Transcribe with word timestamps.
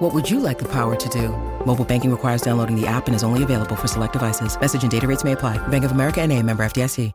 What 0.00 0.14
would 0.14 0.30
you 0.30 0.40
like 0.40 0.58
the 0.58 0.68
power 0.68 0.96
to 0.96 1.08
do? 1.10 1.28
Mobile 1.66 1.84
banking 1.84 2.10
requires 2.10 2.40
downloading 2.40 2.74
the 2.74 2.86
app 2.86 3.06
and 3.06 3.14
is 3.14 3.22
only 3.22 3.42
available 3.42 3.76
for 3.76 3.86
select 3.86 4.14
devices. 4.14 4.58
Message 4.58 4.80
and 4.80 4.90
data 4.90 5.06
rates 5.06 5.24
may 5.24 5.32
apply. 5.32 5.58
Bank 5.68 5.84
of 5.84 5.90
America 5.90 6.22
and 6.22 6.32
a 6.32 6.42
member 6.42 6.64
FDIC. 6.64 7.12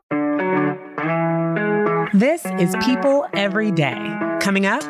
This 2.14 2.46
is 2.60 2.76
People 2.86 3.26
Every 3.34 3.72
Day. 3.72 3.98
Coming 4.40 4.68
up, 4.68 4.84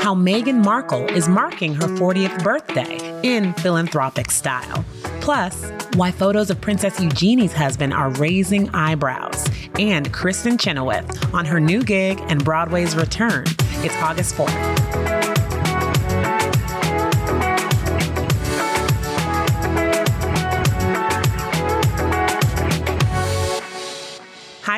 how 0.00 0.14
Meghan 0.14 0.64
Markle 0.64 1.04
is 1.08 1.28
marking 1.28 1.74
her 1.74 1.88
40th 1.88 2.44
birthday 2.44 2.98
in 3.24 3.52
philanthropic 3.54 4.30
style. 4.30 4.84
Plus, 5.20 5.72
why 5.96 6.12
photos 6.12 6.50
of 6.50 6.60
Princess 6.60 7.00
Eugenie's 7.00 7.52
husband 7.52 7.92
are 7.92 8.10
raising 8.10 8.70
eyebrows. 8.70 9.44
And 9.76 10.12
Kristin 10.12 10.58
Chenoweth 10.58 11.34
on 11.34 11.44
her 11.46 11.58
new 11.58 11.82
gig 11.82 12.20
and 12.28 12.44
Broadway's 12.44 12.94
return. 12.94 13.44
It's 13.82 13.96
August 13.96 14.36
4th. 14.36 14.79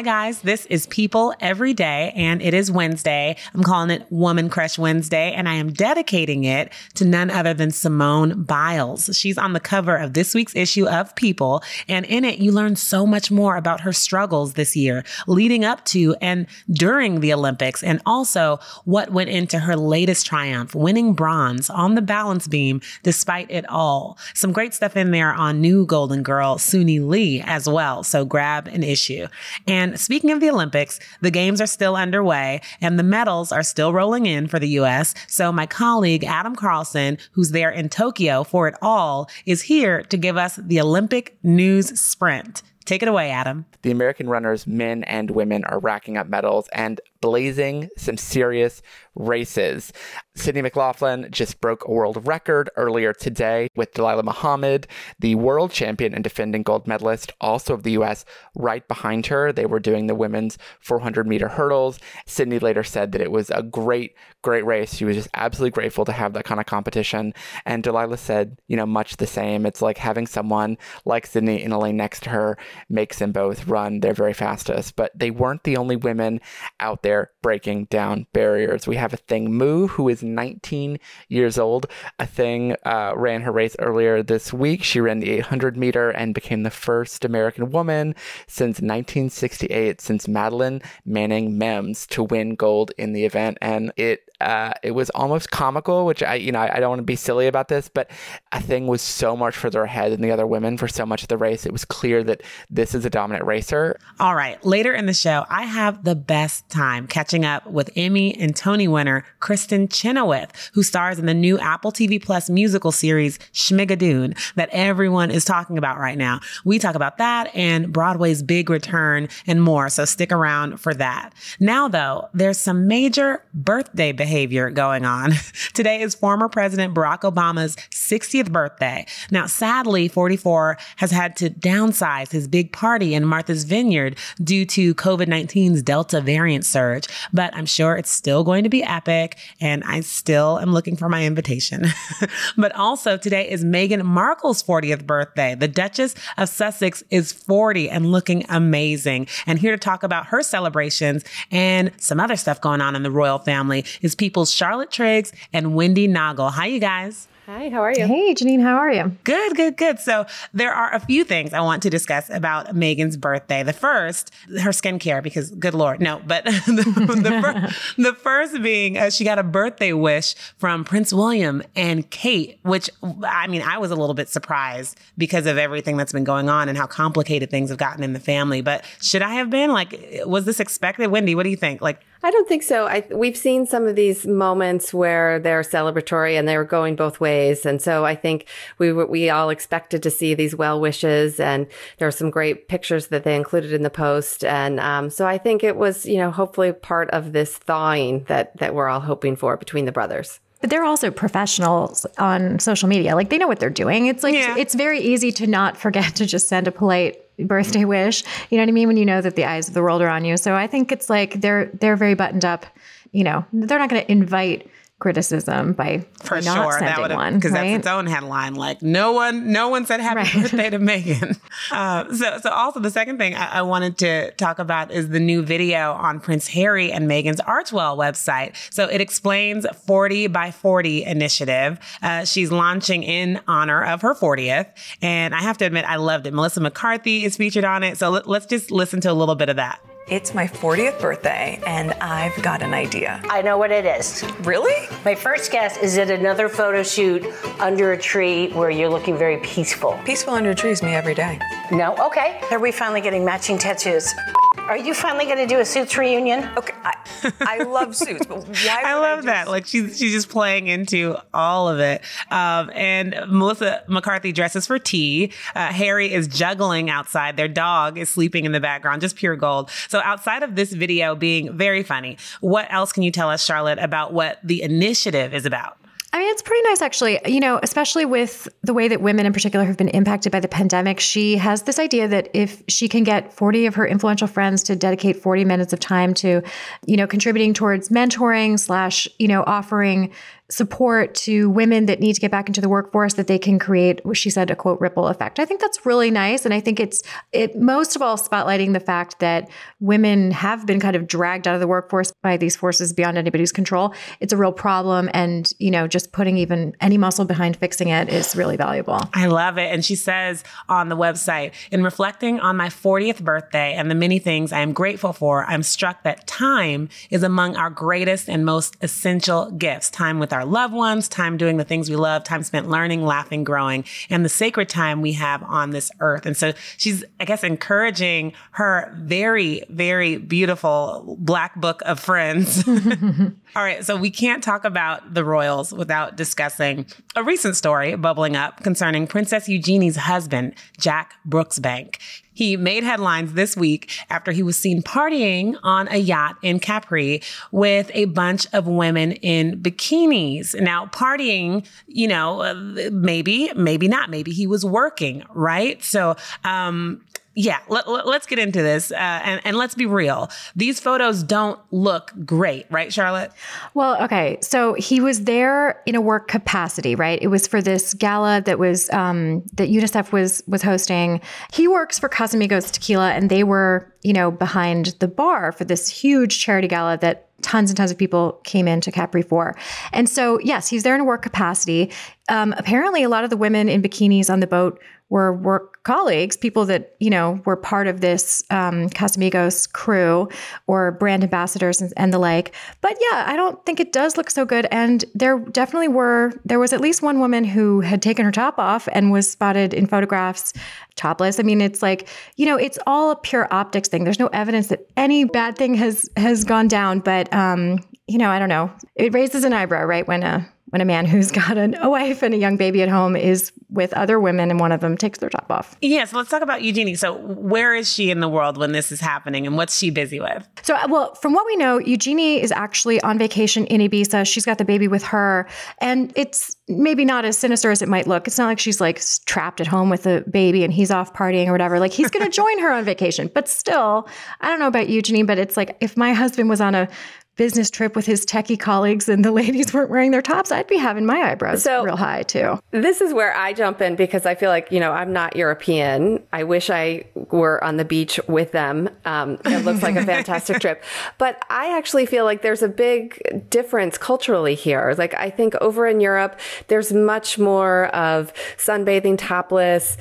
Guys. 0.03 0.43
This 0.43 0.67
is 0.67 0.87
People 0.89 1.33
Every 1.41 1.73
Day, 1.73 2.13
and 2.17 2.43
it 2.43 2.55
is 2.55 2.73
Wednesday. 2.73 3.37
I'm 3.55 3.63
calling 3.63 3.91
it 3.91 4.05
Woman 4.11 4.49
Crush 4.49 4.77
Wednesday, 4.77 5.33
and 5.33 5.49
I 5.49 5.55
am 5.55 5.73
dedicating 5.73 6.45
it 6.45 6.73
to 6.95 7.05
none 7.05 7.31
other 7.31 7.55
than 7.55 7.71
Simone 7.71 8.43
Biles. 8.43 9.11
She's 9.17 9.39
on 9.39 9.53
the 9.53 9.61
cover 9.61 9.97
of 9.97 10.15
this 10.15 10.35
week's 10.35 10.57
issue 10.57 10.89
of 10.89 11.15
People, 11.15 11.63
and 11.89 12.05
in 12.07 12.25
it, 12.25 12.39
you 12.41 12.51
learn 12.51 12.75
so 12.75 13.07
much 13.07 13.31
more 13.31 13.57
about 13.57 13.83
her 13.83 13.93
struggles 13.93 14.55
this 14.55 14.75
year, 14.75 15.05
leading 15.27 15.65
up 15.65 15.85
to 15.87 16.17
and 16.21 16.47
during 16.71 17.21
the 17.21 17.33
Olympics, 17.33 17.83
and 17.83 18.03
also 18.05 18.59
what 18.85 19.13
went 19.13 19.31
into 19.31 19.61
her 19.61 19.77
latest 19.77 20.27
triumph, 20.27 20.75
winning 20.75 21.15
bronze 21.15 21.71
on 21.71 21.95
the 21.95 22.03
balance 22.03 22.49
beam 22.49 22.81
despite 23.05 23.51
it 23.51 23.69
all. 23.69 24.19
Some 24.35 24.53
great 24.53 24.75
stuff 24.75 24.97
in 24.97 25.13
there 25.13 25.33
on 25.33 25.61
new 25.61 25.87
Golden 25.87 26.23
Girl, 26.25 26.57
Suni 26.57 27.07
Lee, 27.07 27.41
as 27.47 27.69
well. 27.69 28.03
So 28.03 28.25
grab 28.25 28.67
an 28.67 28.83
issue. 28.83 29.29
And 29.67 29.92
speaking 29.99 30.31
of 30.31 30.41
the 30.41 30.51
Olympics, 30.51 31.01
the 31.21 31.31
games 31.31 31.61
are 31.61 31.67
still 31.67 31.97
underway 31.97 32.61
and 32.81 32.99
the 32.99 33.03
medals 33.03 33.53
are 33.53 33.63
still 33.63 33.93
rolling 33.93 34.27
in 34.27 34.49
for 34.49 34.59
the 34.59 34.69
US. 34.81 35.15
So 35.29 35.53
my 35.53 35.67
colleague, 35.67 36.25
Adam 36.25 36.57
Carlson, 36.57 37.19
who's 37.33 37.51
there 37.51 37.71
in 37.71 37.89
Tokyo 37.89 38.45
for 38.45 38.69
it 38.69 38.75
all, 38.83 39.29
is 39.47 39.63
here 39.63 40.03
to 40.05 40.17
give 40.17 40.37
us 40.37 40.57
the 40.57 40.81
Olympic 40.81 41.37
news 41.43 41.99
sprint. 42.01 42.63
Take 42.85 43.03
it 43.03 43.09
away, 43.09 43.31
Adam. 43.31 43.65
The 43.83 43.93
American 43.93 44.29
runners, 44.29 44.67
men 44.67 45.05
and 45.05 45.31
women, 45.31 45.65
are 45.65 45.79
racking 45.79 46.17
up 46.17 46.29
medals 46.29 46.69
and 46.73 47.01
blazing 47.23 47.89
some 47.97 48.19
serious 48.19 48.83
races. 49.15 49.93
Sydney 50.35 50.63
McLaughlin 50.63 51.29
just 51.31 51.61
broke 51.61 51.87
a 51.87 51.91
world 51.91 52.27
record 52.27 52.71
earlier 52.77 53.13
today 53.13 53.69
with 53.77 53.93
Dalilah 53.93 54.25
Muhammad, 54.25 54.87
the 55.19 55.35
world 55.35 55.71
champion 55.71 56.15
and 56.15 56.25
defending 56.25 56.63
gold 56.63 56.87
medalist, 56.87 57.33
also 57.41 57.75
of 57.75 57.83
the 57.83 57.93
U.S., 57.93 58.25
right 58.55 58.87
behind 58.89 59.27
her. 59.27 59.53
They 59.53 59.67
were 59.67 59.81
doing 59.81 60.07
the 60.07 60.15
women's 60.15 60.57
400 60.81 61.27
meter 61.27 61.49
hurdles. 61.49 61.99
Sydney 62.27 62.59
later 62.59 62.83
said 62.83 63.13
that 63.13 63.21
it 63.21 63.31
was 63.31 63.51
a 63.51 63.63
great, 63.63 64.15
great 64.41 64.65
race. 64.65 64.95
She 64.95 65.05
was 65.05 65.17
just 65.17 65.29
absolutely 65.35 65.73
grateful 65.73 66.07
to 66.07 66.13
have 66.13 66.33
that 66.33 66.45
kind 66.45 66.61
of 66.61 66.67
competition. 66.67 67.35
And 67.67 67.85
Dalilah 67.85 68.19
said, 68.19 68.59
you 68.69 68.77
know, 68.77 68.87
much 68.87 69.19
the 69.19 69.27
same. 69.27 69.67
It's 69.67 69.83
like 69.83 69.99
having 69.99 70.27
someone 70.27 70.79
like 71.05 71.27
Sydney 71.27 71.63
in 71.63 71.73
a 71.73 71.79
lane 71.79 71.99
next 71.99 72.23
to 72.25 72.31
her 72.31 72.57
makes 72.89 73.19
them 73.19 73.33
both 73.33 73.67
run 73.67 74.01
their 74.01 74.15
very 74.15 74.33
fastest. 74.33 74.97
But 74.97 75.13
they 75.15 75.31
weren't 75.31 75.65
the 75.65 75.77
only 75.77 75.97
women 75.97 76.41
out 76.81 77.03
there 77.03 77.12
breaking 77.43 77.87
down 77.87 78.27
barriers. 78.33 78.87
We 78.87 78.97
have 78.97 79.13
Athing 79.13 79.49
Mu, 79.49 79.89
who 79.89 80.09
is 80.09 80.23
19 80.23 80.99
years 81.29 81.59
old. 81.59 81.87
Athing 82.19 82.77
uh, 82.85 83.13
ran 83.17 83.43
her 83.43 83.53
race 83.53 83.77
earlier 83.79 84.23
this 84.23 84.53
week. 84.53 84.83
She 84.83 85.01
ran 85.01 85.21
the 85.21 85.31
800 85.31 85.77
meter 85.77 86.11
and 86.11 86.35
became 86.35 86.63
the 86.63 86.71
first 86.71 87.25
American 87.25 87.71
woman 87.71 88.15
since 88.47 88.81
1968, 88.81 90.01
since 90.01 90.29
Madeline 90.29 90.83
Manning 91.05 91.59
Mims 91.59 92.07
to 92.09 92.23
win 92.23 92.55
gold 92.55 92.93
in 92.99 93.13
the 93.13 93.25
event. 93.25 93.59
And 93.61 93.93
it 93.97 94.21
uh, 94.43 94.73
it 94.83 94.93
was 94.93 95.11
almost 95.11 95.51
comical, 95.51 96.05
which 96.05 96.23
I, 96.23 96.35
you 96.35 96.53
know, 96.53 96.61
I, 96.61 96.77
I 96.77 96.81
don't 96.81 96.91
want 96.91 96.99
to 96.99 97.05
be 97.05 97.17
silly 97.17 97.47
about 97.47 97.69
this, 97.69 97.89
but 97.89 98.11
Athing 98.53 98.87
was 98.87 99.01
so 99.01 99.37
much 99.37 99.57
further 99.57 99.83
ahead 99.83 100.13
than 100.13 100.21
the 100.21 100.31
other 100.31 100.47
women 100.47 100.77
for 100.77 100.89
so 100.89 101.07
much 101.07 101.23
of 101.23 101.29
the 101.29 101.39
race. 101.39 101.65
It 101.65 101.73
was 101.73 101.85
clear 101.85 102.25
that 102.25 102.43
this 102.69 102.95
is 102.95 103.05
a 103.05 103.11
dominant 103.11 103.47
racer. 103.47 103.97
All 104.19 104.35
right. 104.35 104.63
Later 104.65 104.93
in 104.93 105.07
the 105.07 105.15
show, 105.15 105.45
I 105.49 105.65
have 105.65 106.05
the 106.05 106.17
best 106.17 106.69
time 106.69 107.07
catching 107.07 107.45
up 107.45 107.67
with 107.67 107.91
Emmy 107.97 108.37
and 108.39 108.55
Tony 108.57 108.89
winner 108.89 109.25
Kristin 109.41 109.93
Chenoweth, 109.93 110.71
who 110.75 110.83
stars 110.83 111.19
in 111.19 111.27
the 111.27 111.35
new 111.35 111.59
Apple 111.59 111.93
TV 111.93 112.23
Plus 112.23 112.51
musical 112.51 112.93
series 112.93 113.39
Schmigadoon 113.53 114.37
that 114.57 114.69
everyone 114.73 115.31
is 115.31 115.45
talking 115.45 115.79
about 115.79 115.99
right 115.99 116.19
now. 116.19 116.41
We 116.65 116.79
talk 116.79 116.95
about 116.95 117.19
that 117.19 117.55
and 117.55 117.93
Broadway's 117.93 118.43
big 118.43 118.69
return 118.71 119.29
and 119.47 119.63
more. 119.63 119.89
So 119.89 120.05
stick 120.05 120.33
around 120.33 120.81
for 120.81 120.95
that. 120.95 121.33
Now, 121.61 121.89
though, 121.89 122.29
there's 122.35 122.59
some 122.59 122.89
major 122.89 123.45
birthday 123.55 124.13
behavior 124.13 124.32
behavior 124.33 124.71
going 124.71 125.05
on. 125.05 125.33
Today 125.75 126.01
is 126.01 126.15
former 126.15 126.49
President 126.49 126.95
Barack 126.95 127.21
Obama's 127.21 127.77
60th 127.91 128.51
birthday. 128.51 129.05
Now, 129.31 129.45
sadly, 129.45 130.09
44 130.09 130.79
has 130.97 131.11
had 131.11 131.37
to 131.37 131.51
downsize 131.51 132.33
his 132.33 132.49
big 132.49 132.73
party 132.73 133.13
in 133.13 133.27
Martha's 133.27 133.65
Vineyard 133.65 134.17
due 134.43 134.65
to 134.65 134.95
COVID 134.95 135.27
19's 135.27 135.83
Delta 135.83 136.23
variant 136.23 136.65
surge, 136.65 137.09
but 137.35 137.55
I'm 137.55 137.67
sure 137.67 137.95
it's 137.95 138.11
still 138.11 138.43
going 138.43 138.65
to 138.65 138.71
be 138.71 138.83
epic, 138.83 139.37
and 139.61 139.85
I 139.85 140.01
still 140.01 140.59
am 140.59 140.73
looking 140.73 140.97
for 140.97 141.11
my 141.11 141.27
invitation. 141.27 141.85
but 142.57 142.75
also, 142.75 143.19
today 143.19 143.51
is 143.51 143.63
Meghan 143.63 144.03
Markle's 144.03 144.63
40th 144.63 145.07
birthday. 145.07 145.55
The 145.55 145.69
Duchess 145.69 146.15
of 146.39 146.49
Sussex 146.49 147.05
is 147.11 147.33
40 147.33 147.91
and 147.91 148.11
looking 148.11 148.47
amazing. 148.49 149.27
And 149.47 149.59
here 149.59 149.73
to 149.73 149.79
talk 149.79 150.03
about 150.03 150.29
her 150.29 150.43
celebrations 150.43 151.23
and 151.51 151.93
some 151.99 152.19
other 152.19 152.37
stuff 152.37 152.63
going 152.63 152.81
on 152.81 152.97
in 152.97 153.03
the 153.03 153.11
royal 153.11 153.39
family 153.39 153.85
is 154.01 154.15
People's 154.23 154.53
Charlotte 154.53 154.93
Triggs 154.93 155.33
and 155.53 155.75
Wendy 155.75 156.07
Nagel. 156.07 156.49
Hi, 156.53 156.67
you 156.67 156.79
guys. 156.79 157.27
Hi, 157.47 157.71
how 157.71 157.83
are 157.83 157.91
you? 157.91 158.07
Hey, 158.07 158.33
Janine, 158.35 158.63
how 158.63 158.77
are 158.77 158.93
you? 158.93 159.17
Good, 159.25 159.57
good, 159.57 159.77
good. 159.77 159.99
So, 159.99 160.27
there 160.55 160.73
are 160.73 160.95
a 160.95 161.01
few 161.01 161.25
things 161.25 161.53
I 161.53 161.61
want 161.61 161.83
to 161.83 161.91
discuss 161.91 162.31
about 162.31 162.69
Meghan's 162.69 163.17
birthday. 163.17 163.65
The 163.65 163.73
first, 163.73 164.33
her 164.61 164.71
skincare, 164.71 165.25
because 165.25 165.51
good 165.51 165.75
Lord, 165.75 166.01
no, 166.01 166.23
but 166.25 166.45
the, 166.45 167.21
the, 167.21 167.31
fir- 167.43 168.03
the 168.03 168.15
first 168.15 168.63
being 168.63 168.97
uh, 168.97 169.11
she 169.11 169.25
got 169.25 169.41
a 169.41 169.43
birthday 169.43 169.93
wish 169.93 170.37
from 170.57 170.85
Prince 170.85 171.13
William 171.13 171.65
and 171.75 172.09
Kate, 172.11 172.61
which 172.63 172.89
I 173.25 173.49
mean, 173.49 173.63
I 173.63 173.79
was 173.79 173.91
a 173.91 173.97
little 173.97 174.15
bit 174.15 174.29
surprised 174.29 175.01
because 175.19 175.47
of 175.47 175.59
everything 175.59 175.97
that's 175.97 176.13
been 176.13 176.23
going 176.23 176.49
on 176.49 176.69
and 176.69 176.79
how 176.79 176.87
complicated 176.87 177.51
things 177.51 177.71
have 177.71 177.79
gotten 177.79 178.05
in 178.05 178.13
the 178.13 178.21
family. 178.21 178.61
But 178.61 178.85
should 179.01 179.23
I 179.23 179.35
have 179.35 179.51
been? 179.51 179.73
Like, 179.73 180.23
was 180.27 180.45
this 180.45 180.61
expected? 180.61 181.09
Wendy, 181.09 181.35
what 181.35 181.43
do 181.43 181.51
you 181.51 181.57
think? 181.57 181.83
Like, 181.83 182.01
I 182.25 182.31
don't 182.31 182.49
think 182.49 182.63
so. 182.63 182.87
I, 182.87 183.05
we've 183.11 183.37
seen 183.37 183.67
some 183.67 183.87
of 183.87 183.97
these 183.97 184.27
moments 184.27 184.95
where 184.95 185.41
they're 185.41 185.63
celebratory 185.63 186.39
and 186.39 186.47
they're 186.47 186.65
going 186.65 186.95
both 186.95 187.19
ways. 187.19 187.67
And 187.67 187.83
so 187.83 188.05
I 188.05 188.15
think 188.15 188.47
we 188.79 188.93
we 188.93 189.29
all 189.29 189.51
expected 189.51 190.03
to 190.05 190.11
see 190.11 190.35
these 190.35 190.55
well 190.55 190.81
wishes 190.81 191.41
and 191.41 191.67
there 191.99 192.07
are 192.07 192.13
some 192.13 192.31
great 192.31 192.69
pictures 192.69 193.09
that 193.09 193.25
they 193.25 193.35
included 193.35 193.73
in 193.73 193.83
the 193.83 193.91
post. 193.91 194.45
And 194.45 194.79
um, 194.79 195.11
so 195.11 195.27
I 195.27 195.37
think 195.37 195.65
it 195.65 195.77
was, 195.77 196.07
you 196.07 196.19
know, 196.19 196.31
hopefully 196.31 196.73
part 196.73 197.11
of 197.11 197.33
this 197.33 197.57
thawing 197.57 198.25
that, 198.25 198.57
that 198.59 198.75
we're 198.75 198.89
all 198.89 199.01
hoping 199.01 199.35
for 199.35 199.57
between 199.57 199.85
the 199.85 199.93
brothers. 199.93 200.39
But 200.61 200.71
they're 200.71 200.85
also 200.85 201.11
professionals 201.11 202.07
on 202.19 202.61
social 202.61 202.89
media. 202.89 203.17
Like 203.17 203.31
they 203.31 203.39
know 203.39 203.49
what 203.49 203.59
they're 203.59 203.69
doing. 203.69 204.07
It's 204.07 204.23
like 204.23 204.35
yeah. 204.35 204.57
it's 204.57 204.77
very 204.77 205.01
easy 205.01 205.33
to 205.33 205.49
not 205.49 205.77
forget 205.77 206.15
to 206.17 206.25
just 206.25 206.49
send 206.49 206.69
a 206.69 206.73
polite 206.73 207.21
birthday 207.45 207.85
wish. 207.85 208.25
You 208.51 208.59
know 208.59 208.63
what 208.63 208.69
I 208.69 208.73
mean? 208.73 208.89
When 208.89 208.97
you 208.97 209.07
know 209.07 209.21
that 209.21 209.37
the 209.37 209.45
eyes 209.45 209.69
of 209.69 209.75
the 209.75 209.83
world 209.83 210.03
are 210.03 210.09
on 210.09 210.25
you. 210.25 210.37
So 210.37 210.55
I 210.55 210.67
think 210.67 210.93
it's 210.93 211.09
like 211.11 211.41
they're 211.41 211.67
they're 211.67 211.97
very 211.97 212.15
buttoned 212.15 212.45
up. 212.45 212.67
You 213.13 213.25
know, 213.25 213.45
they're 213.53 213.79
not 213.79 213.91
going 213.91 214.03
to 214.03 214.11
invite 214.11 214.71
criticism 215.03 215.73
by 215.73 216.07
for 216.23 216.41
not 216.41 216.55
sure 216.55 216.79
sending 216.79 217.09
that 217.09 217.17
one 217.17 217.35
because 217.35 217.51
right? 217.51 217.73
that's 217.73 217.79
its 217.81 217.87
own 217.89 218.07
headline. 218.07 218.55
Like 218.55 218.83
no 218.83 219.11
one, 219.11 219.51
no 219.51 219.69
one 219.69 219.85
said 219.85 219.99
happy 219.99 220.19
right. 220.19 220.33
birthday 220.33 220.71
to 220.71 220.79
Meghan 220.79 221.41
Uh, 221.71 222.13
so, 222.15 222.39
so 222.39 222.51
also 222.51 222.81
the 222.81 222.91
second 222.91 223.19
thing 223.19 223.35
I, 223.35 223.59
I, 223.59 223.63
wanted 223.63 223.99
to 223.99 224.31
talk 224.33 224.59
about 224.59 224.91
is 224.91 225.09
the 225.09 225.21
new 225.21 225.43
video 225.43 225.93
on 225.93 226.19
Prince 226.19 226.49
Harry 226.49 226.91
and 226.91 227.09
Meghan's 227.09 227.41
Archewell 227.41 227.97
website. 227.97 228.57
So 228.73 228.89
it 228.89 229.01
explains 229.01 229.67
40 229.87 230.27
by 230.29 230.51
40 230.51 231.05
initiative. 231.05 231.79
Uh, 232.03 232.25
she's 232.25 232.51
launching 232.51 233.03
in 233.03 233.41
honor 233.47 233.85
of 233.85 234.03
her 234.03 234.15
40th, 234.15 234.67
and 235.01 235.35
I 235.35 235.41
have 235.41 235.59
to 235.59 235.65
admit 235.65 235.85
I 235.85 235.97
loved 235.97 236.27
it. 236.27 236.35
Melissa 236.35 236.61
McCarthy 236.61 237.25
is 237.25 237.37
featured 237.37 237.65
on 237.65 237.83
it. 237.83 237.99
So 237.99 238.11
let, 238.11 238.29
let's 238.29 238.47
just 238.47 238.71
listen 238.71 239.01
to 239.03 239.11
a 239.11 239.15
little 239.15 239.37
bit 239.37 239.49
of 239.49 239.57
that. 239.57 239.81
It's 240.09 240.35
my 240.35 240.47
40th 240.47 241.01
birthday, 241.01 241.61
and 241.65 241.93
I've 241.95 242.35
got 242.43 242.61
an 242.61 242.75
idea. 242.75 243.23
I 243.31 243.41
know 243.41 243.57
what 243.57 243.71
it 243.71 243.87
is. 243.87 244.25
Really? 244.41 244.89
My 245.05 245.15
first 245.15 245.53
guess 245.53 245.77
is 245.77 245.97
it 245.97 246.11
another 246.11 246.49
photo 246.49 246.83
shoot 246.83 247.25
under 247.61 247.93
a 247.93 247.99
tree 247.99 248.51
where 248.51 248.69
you're 248.69 248.91
looking 248.91 249.17
very 249.17 249.39
peaceful? 249.39 249.99
Peaceful 250.05 250.35
under 250.35 250.51
a 250.51 250.55
tree 250.55 250.71
is 250.71 250.83
me 250.83 250.95
every 250.95 251.15
day. 251.15 251.39
No? 251.71 251.95
Okay. 252.07 252.41
Are 252.51 252.59
we 252.59 252.73
finally 252.73 253.01
getting 253.01 253.25
matching 253.25 253.59
tattoos? 253.59 254.13
Are 254.59 254.77
you 254.77 254.95
finally 254.95 255.25
going 255.25 255.39
to 255.39 255.47
do 255.47 255.61
a 255.61 255.65
suits 255.65 255.97
reunion? 255.97 256.49
Okay, 256.57 256.75
I, 256.85 256.95
I 257.41 257.59
love 257.65 257.97
suits, 257.97 258.27
but 258.27 258.47
why 258.47 258.83
I 258.85 258.95
love 258.99 259.21
do 259.21 259.27
that. 259.27 259.49
Like 259.49 259.67
she's 259.67 259.99
she's 259.99 260.13
just 260.13 260.29
playing 260.29 260.69
into 260.69 261.17
all 261.33 261.69
of 261.69 261.81
it. 261.81 262.03
Um, 262.31 262.71
and 262.75 263.15
Melissa 263.29 263.83
McCarthy 263.89 264.33
dresses 264.33 264.67
for 264.67 264.79
tea. 264.79 265.33
Uh, 265.55 265.73
Harry 265.73 266.13
is 266.13 266.29
juggling 266.29 266.91
outside. 266.91 267.37
Their 267.37 267.49
dog 267.49 267.99
is 267.99 268.09
sleeping 268.09 268.45
in 268.45 268.53
the 268.53 268.61
background, 268.61 269.01
just 269.01 269.17
pure 269.17 269.37
gold. 269.37 269.71
So 269.89 270.01
outside 270.05 270.43
of 270.43 270.55
this 270.55 270.73
video 270.73 271.15
being 271.15 271.57
very 271.57 271.83
funny, 271.83 272.19
what 272.41 272.67
else 272.71 272.93
can 272.93 273.03
you 273.03 273.11
tell 273.11 273.31
us, 273.31 273.45
Charlotte, 273.45 273.79
about 273.79 274.13
what 274.13 274.39
the 274.43 274.63
initiative 274.63 275.35
is 275.35 275.47
about? 275.47 275.82
I 276.15 276.19
mean, 276.19 276.29
it's 276.31 276.43
pretty 276.43 276.63
nice, 276.69 276.83
actually. 276.83 277.19
You 277.25 277.41
know, 277.41 277.59
especially 277.63 278.05
with 278.05 278.47
the 278.63 278.75
way 278.75 278.87
that 278.89 279.01
women 279.01 279.25
in 279.25 279.33
particular 279.33 279.65
have 279.65 279.79
been 279.79 279.89
impacted 279.89 280.31
by 280.31 280.41
the 280.41 280.49
pandemic. 280.49 281.01
She 281.01 281.39
has 281.39 281.63
this 281.63 281.79
idea 281.79 282.07
that 282.09 282.29
if 282.35 282.63
she 282.69 282.87
can 282.87 283.03
get 283.03 283.33
40 283.33 283.65
of 283.65 283.75
her 283.77 283.87
influential 283.87 284.29
friends 284.29 284.63
to 284.65 284.77
dedicate 284.77 285.17
40 285.17 285.47
minutes 285.47 285.73
of 285.73 285.81
time 285.81 286.13
to, 286.15 286.43
you 286.87 286.97
know, 286.99 287.07
contributing 287.07 287.55
towards 287.55 287.89
mentoring 287.89 288.59
slash, 288.59 289.09
you 289.19 289.27
know, 289.27 289.43
offering 289.47 290.13
support 290.53 291.15
to 291.15 291.49
women 291.51 291.87
that 291.87 292.01
need 292.01 292.15
to 292.15 292.21
get 292.21 292.31
back 292.31 292.49
into 292.49 292.61
the 292.61 292.69
workforce 292.69 293.15
that 293.15 293.27
they 293.27 293.39
can 293.39 293.59
create 293.59 294.01
she 294.13 294.31
said 294.31 294.51
a 294.51 294.57
quote 294.57 294.81
ripple 294.81 295.09
effect 295.09 295.39
i 295.39 295.45
think 295.45 295.61
that's 295.61 295.87
really 295.87 296.11
nice 296.11 296.45
and 296.45 296.53
i 296.53 296.61
think 296.61 296.79
it's 296.79 297.03
it 297.33 297.59
most 297.59 297.97
of 297.97 298.03
all 298.03 298.17
spotlighting 298.17 298.73
the 298.73 298.81
fact 298.81 299.19
that 299.21 299.49
women 299.81 300.31
have 300.31 300.67
been 300.67 300.81
kind 300.81 300.97
of 300.97 301.07
dragged 301.07 301.49
out 301.49 301.55
of 301.55 301.61
the 301.61 301.67
workforce 301.67 302.13
by 302.23 302.37
these 302.37 302.57
forces 302.57 302.93
beyond 302.93 303.17
anybody's 303.17 303.53
control 303.53 303.95
it's 304.21 304.33
a 304.33 304.37
real 304.37 304.53
problem 304.53 305.09
and 305.15 305.53
you 305.59 305.71
know 305.71 305.87
just 305.87 306.13
putting 306.13 306.37
even 306.37 306.75
any 306.81 306.99
muscle 306.99 307.25
behind 307.25 307.57
fixing 307.57 307.89
it 307.89 308.09
is 308.09 308.37
really 308.37 308.57
valuable 308.57 309.01
I 309.15 309.27
love 309.27 309.59
it. 309.59 309.73
And 309.73 309.85
she 309.85 309.95
says 309.95 310.45
on 310.69 310.89
the 310.89 310.97
website, 310.97 311.53
in 311.71 311.83
reflecting 311.83 312.41
on 312.41 312.57
my 312.57 312.69
40th 312.69 313.23
birthday 313.23 313.75
and 313.75 313.91
the 313.91 313.95
many 313.95 314.19
things 314.19 314.53
I 314.53 314.61
am 314.61 314.73
grateful 314.73 315.13
for, 315.13 315.45
I'm 315.45 315.63
struck 315.63 316.03
that 316.03 316.27
time 316.27 316.89
is 317.11 317.23
among 317.23 317.57
our 317.57 317.71
greatest 317.71 318.29
and 318.29 318.45
most 318.45 318.77
essential 318.81 319.51
gifts. 319.53 319.91
Time 319.91 320.19
with 320.19 320.33
our 320.33 320.42
loved 320.43 320.75
ones, 320.75 321.09
time 321.09 321.37
doing 321.37 321.57
the 321.57 321.65
things 321.65 321.89
we 321.91 321.97
love, 321.97 322.25
time 322.25 322.43
spent 322.43 322.69
learning, 322.69 323.05
laughing, 323.05 323.45
growing, 323.45 323.85
and 324.11 324.25
the 324.25 324.29
sacred 324.29 324.69
time 324.69 325.03
we 325.03 325.13
have 325.13 325.43
on 325.43 325.71
this 325.71 325.91
earth. 326.01 326.27
And 326.27 326.37
so 326.37 326.53
she's, 326.77 327.05
I 327.21 327.25
guess, 327.25 327.45
encouraging 327.45 328.33
her 328.53 328.95
very, 329.01 329.63
very 329.69 330.17
beautiful 330.17 331.17
black 331.19 331.61
book 331.61 331.83
of 331.85 332.01
friends. 332.01 332.67
All 332.69 333.63
right. 333.63 333.85
So 333.85 333.97
we 333.97 334.11
can't 334.11 334.43
talk 334.43 334.65
about 334.65 335.15
the 335.15 335.25
royals 335.25 335.73
without 335.73 336.17
discussing 336.17 336.87
a 337.15 337.23
recent 337.23 337.57
story 337.57 337.95
bubbling 337.97 338.37
up 338.37 338.63
concerning 338.63 339.07
Princess 339.07 339.49
Eugenie's 339.49 339.97
husband, 339.97 340.55
Jack 340.79 341.15
Brooksbank. 341.29 341.97
He 342.35 342.57
made 342.57 342.85
headlines 342.85 343.35
this 343.35 343.57
week 343.57 343.91
after 344.11 344.33
he 344.33 344.43
was 344.43 344.57
seen 344.57 344.83
partying 344.83 345.57
on 345.63 345.89
a 345.89 345.97
yacht 345.97 346.37
in 346.43 346.61
Capri 346.61 347.23
with 347.51 347.91
a 347.95 348.07
bunch 348.07 348.47
of 348.53 348.67
women 348.67 349.13
in 349.13 349.61
bikinis. 349.61 350.59
Now, 350.61 350.87
partying, 350.87 351.67
you 351.87 352.09
know, 352.09 352.41
uh, 352.43 352.91
maybe, 352.91 353.51
maybe 353.55 353.89
not. 353.89 354.11
Maybe 354.11 354.33
he 354.33 354.47
was 354.47 354.65
working, 354.65 355.25
right? 355.35 355.83
So, 355.83 356.17
um, 356.45 357.03
yeah, 357.35 357.61
let, 357.69 357.87
us 357.87 358.27
get 358.27 358.39
into 358.39 358.61
this 358.63 358.93
uh, 358.93 358.95
and, 358.97 359.41
and 359.45 359.57
let's 359.57 359.75
be 359.75 359.87
real. 359.87 360.31
These 360.55 360.81
photos 360.81 361.23
don't 361.23 361.59
look 361.71 362.13
great, 362.27 362.67
right, 362.71 362.93
Charlotte? 362.93 363.33
Well, 363.73 364.03
okay. 364.05 364.39
So 364.43 364.75
he 364.75 365.01
was 365.01 365.25
there 365.25 365.81
in 365.87 365.95
a 365.95 366.01
work 366.01 366.29
capacity, 366.29 366.95
right? 366.95 367.19
It 367.23 367.29
was 367.29 367.47
for 367.47 367.63
this 367.63 367.95
gala 367.95 368.43
that 368.43 368.59
was 368.59 368.91
um, 368.91 369.43
that 369.55 369.71
UNICEF 369.71 370.13
was 370.13 370.43
was 370.47 370.63
hosting. 370.63 371.21
He 371.53 371.67
works 371.67 371.99
for 371.99 372.09
Casamigos 372.09 372.71
Tequila, 372.71 373.13
and 373.13 373.31
they 373.31 373.45
were, 373.45 373.91
you 374.03 374.13
know, 374.13 374.31
behind 374.31 374.95
the 374.99 375.09
bar 375.09 375.53
for 375.53 375.65
this 375.65 375.89
huge 375.89 376.39
charity 376.39 376.69
gala 376.69 376.99
that 376.99 377.29
tons 377.43 377.71
and 377.71 377.77
tons 377.77 377.91
of 377.91 377.99
people 377.99 378.41
came 378.45 378.69
into 378.69 378.93
Capri 378.93 379.23
for. 379.23 379.57
And 379.93 380.09
so, 380.09 380.39
yes, 380.41 380.69
he's 380.69 380.83
there 380.83 380.95
in 380.95 381.01
a 381.01 381.05
work 381.05 381.23
capacity. 381.23 381.91
Um, 382.29 382.55
apparently, 382.57 383.03
a 383.03 383.09
lot 383.09 383.25
of 383.25 383.31
the 383.31 383.37
women 383.37 383.69
in 383.69 383.83
bikinis 383.83 384.31
on 384.31 384.41
the 384.41 384.47
boat 384.47 384.81
were 385.13 385.31
work 385.35 385.83
colleagues, 385.83 386.39
people 386.39 386.65
that, 386.65 386.97
you 386.99 387.11
know, 387.11 387.39
were 387.45 387.55
part 387.55 387.87
of 387.87 388.01
this 388.01 388.43
um, 388.49 388.89
Casamigos 388.89 389.71
crew 389.71 390.27
or 390.67 390.93
brand 390.93 391.23
ambassadors 391.23 391.83
and, 391.83 391.93
and 391.99 392.15
the 392.15 392.19
like. 392.19 392.55
But 392.81 392.97
yeah, 392.99 393.25
I 393.27 393.37
don't 393.37 393.63
think 393.67 393.79
it 393.79 393.93
does 393.93 394.17
look 394.17 394.31
so 394.31 394.47
good. 394.47 394.67
And 394.71 395.05
there 395.15 395.39
definitely 395.39 395.89
were, 395.89 396.33
there 396.47 396.59
was 396.59 396.73
at 396.73 396.81
least 396.81 397.03
one 397.03 397.21
woman 397.21 397.45
who 397.45 397.83
had 397.83 398.01
taken 398.01 398.25
her 398.25 398.33
top 398.33 398.59
off 398.59 398.89
and 398.93 399.13
was 399.13 399.31
spotted 399.31 399.75
in 399.75 399.87
photographs 399.87 400.55
topless. 400.97 401.39
I 401.39 401.43
mean, 401.43 401.61
it's 401.61 401.83
like, 401.83 402.09
you 402.37 402.47
know, 402.47 402.57
it's 402.57 402.79
all 402.87 403.11
a 403.11 403.17
pure 403.17 403.47
optics 403.51 403.91
thing. 403.91 404.05
There's 404.05 404.19
no 404.19 404.29
evidence 404.29 404.69
that 404.69 404.89
any 404.97 405.27
bad 405.27 405.59
thing 405.59 405.75
has 405.75 406.09
has 406.17 406.43
gone 406.43 406.69
down, 406.69 407.01
but 407.01 407.31
um, 407.35 407.81
you 408.07 408.17
know, 408.17 408.31
I 408.31 408.39
don't 408.39 408.49
know. 408.49 408.73
It 408.95 409.13
raises 409.13 409.45
an 409.45 409.53
eyebrow, 409.53 409.85
right? 409.85 410.09
When 410.09 410.23
a 410.23 410.49
when 410.73 410.81
a 410.81 410.85
man 410.85 411.07
who's 411.13 411.31
got 411.31 411.59
an, 411.59 411.75
a 411.77 411.89
wife 411.89 412.23
and 412.23 412.35
a 412.35 412.37
young 412.37 412.57
baby 412.57 412.83
at 412.83 412.89
home 412.89 413.15
is 413.15 413.53
with 413.69 413.93
other 413.93 414.19
women 414.19 414.51
and 414.51 414.59
one 414.59 414.73
of 414.73 414.81
them 414.81 414.97
takes 414.97 415.19
their 415.19 415.31
top 415.31 415.47
off. 415.51 415.77
Yeah, 415.81 416.05
so 416.05 416.17
let's 416.17 416.31
talk 416.31 416.43
about 416.43 416.63
Eugenie. 416.63 416.95
So, 416.95 417.15
where 417.15 417.75
is 417.75 417.93
she 417.93 418.11
in 418.11 418.21
the 418.21 418.29
world 418.29 418.57
when 418.57 418.73
this 418.73 418.91
is 418.91 419.01
happening 419.01 419.47
and 419.47 419.57
what's 419.57 419.77
she 419.79 419.91
busy 419.91 420.21
with? 420.21 420.47
So, 420.63 420.75
uh, 420.75 420.87
well, 420.89 421.15
from 421.15 421.33
what 421.33 421.47
we 421.47 421.57
know, 421.57 421.79
Eugenie 421.79 422.43
is 422.43 422.53
actually 422.53 423.01
on 423.03 423.19
vacation 423.19 423.67
in 423.67 423.81
Ibiza. 423.81 424.27
She's 424.27 424.45
got 424.45 424.59
the 424.59 424.65
baby 424.65 424.89
with 424.89 425.03
her, 425.05 425.49
and 425.79 426.13
it's 426.17 426.57
maybe 426.69 427.05
not 427.05 427.25
as 427.25 427.37
sinister 427.37 427.71
as 427.71 427.83
it 427.83 427.89
might 427.89 428.07
look. 428.07 428.27
It's 428.27 428.39
not 428.39 428.47
like 428.47 428.59
she's 428.59 428.81
like 428.81 429.01
trapped 429.27 429.61
at 429.61 429.67
home 429.67 429.91
with 429.91 430.07
a 430.07 430.23
baby 430.31 430.65
and 430.65 430.73
he's 430.73 430.91
off 430.91 431.13
partying 431.13 431.47
or 431.49 431.53
whatever. 431.53 431.79
Like 431.79 431.93
he's 431.93 432.11
going 432.11 432.25
to 432.31 432.31
join 432.31 432.59
her 432.61 432.73
on 432.73 432.85
vacation. 432.85 433.31
But 433.33 433.49
still, 433.49 434.09
I 434.41 434.49
don't 434.49 434.59
know 434.59 434.69
about 434.69 434.89
Eugenie, 434.89 435.23
but 435.23 435.39
it's 435.39 435.57
like 435.57 435.77
if 435.81 435.97
my 435.97 436.13
husband 436.13 436.49
was 436.49 436.61
on 436.61 436.75
a 436.75 436.89
business 437.37 437.71
trip 437.71 437.97
with 437.97 438.05
his 438.05 438.27
techie 438.27 438.59
colleagues 438.61 439.09
and 439.09 439.25
the 439.25 439.33
ladies 439.33 439.73
weren't 439.73 439.91
wearing 439.91 440.11
their 440.11 440.21
tops, 440.23 440.53
I'd 440.53 440.67
be 440.67 440.77
having 440.77 441.07
my 441.07 441.19
eyebrows 441.31 441.63
So- 441.63 441.83
real 441.85 441.97
high 441.97 442.23
too. 442.25 442.59
This 442.73 443.01
is 443.01 443.15
where 443.15 443.35
I 443.35 443.53
jump 443.55 443.81
in 443.81 443.97
because 443.97 444.27
I 444.27 444.35
feel 444.35 444.51
like, 444.51 444.71
you 444.71 444.81
know, 444.81 444.93
I'm 444.93 445.13
not 445.13 445.35
European. 445.35 446.23
I 446.33 446.45
wish 446.45 446.69
I 446.69 447.05
were 447.31 447.63
on 447.65 447.79
the 447.79 447.85
beach 447.85 448.21
with 448.29 448.53
them. 448.53 448.91
Um, 449.07 449.39
it 449.45 449.65
looks 449.65 449.83
like 449.83 449.97
a 449.97 450.05
fantastic 450.07 450.61
trip. 450.61 450.85
But 451.19 451.43
I 451.49 451.77
actually 451.77 452.05
feel 452.07 452.25
like 452.25 452.43
there's 452.43 452.63
a 452.63 452.69
big 452.69 453.49
difference 453.49 453.97
culturally 453.97 454.55
here. 454.55 454.95
Like, 454.99 455.15
I 455.15 455.31
think 455.31 455.55
over 455.57 455.87
in 455.87 456.01
Europe, 456.01 456.39
there's 456.69 456.93
much 456.93 457.39
more 457.39 457.87
of 457.95 458.33
sunbathing 458.59 459.17
topless, 459.19 459.97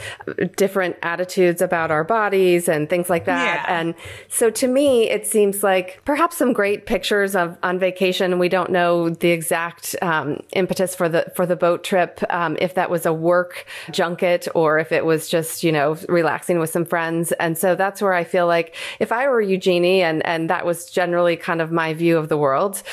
different 0.57 0.97
attitudes 1.01 1.61
about 1.61 1.91
our 1.91 2.03
bodies 2.03 2.67
and 2.67 2.89
things 2.89 3.09
like 3.09 3.25
that. 3.25 3.65
Yeah. 3.67 3.79
And 3.79 3.95
so 4.27 4.49
to 4.49 4.67
me, 4.67 5.09
it 5.09 5.25
seems 5.25 5.63
like 5.63 6.01
perhaps 6.03 6.35
some 6.37 6.51
great 6.51 6.85
pictures 6.85 7.20
of 7.35 7.57
on 7.63 7.79
vacation. 7.79 8.39
We 8.39 8.49
don't 8.49 8.71
know 8.71 9.09
the 9.09 9.29
exact 9.29 9.95
um, 10.01 10.41
impetus 10.53 10.95
for 10.95 11.09
the 11.09 11.31
for 11.35 11.45
the 11.45 11.55
boat 11.55 11.83
trip, 11.83 12.21
um, 12.29 12.57
if 12.59 12.75
that 12.75 12.89
was 12.89 13.05
a 13.05 13.13
work 13.13 13.65
junket 13.91 14.47
or 14.55 14.79
if 14.79 14.91
it 14.91 15.05
was 15.05 15.29
just 15.29 15.63
you 15.63 15.71
know 15.71 15.97
relaxing 16.09 16.59
with 16.59 16.69
some 16.69 16.85
friends. 16.85 17.31
And 17.33 17.57
so 17.57 17.75
that's 17.75 18.01
where 18.01 18.13
I 18.13 18.23
feel 18.23 18.47
like 18.47 18.75
if 18.99 19.11
I 19.11 19.27
were 19.27 19.41
Eugenie 19.41 20.01
and 20.01 20.25
and 20.25 20.49
that 20.49 20.65
was 20.65 20.89
generally 20.89 21.37
kind 21.37 21.61
of 21.61 21.71
my 21.71 21.93
view 21.93 22.17
of 22.17 22.29
the 22.29 22.37
world, 22.37 22.83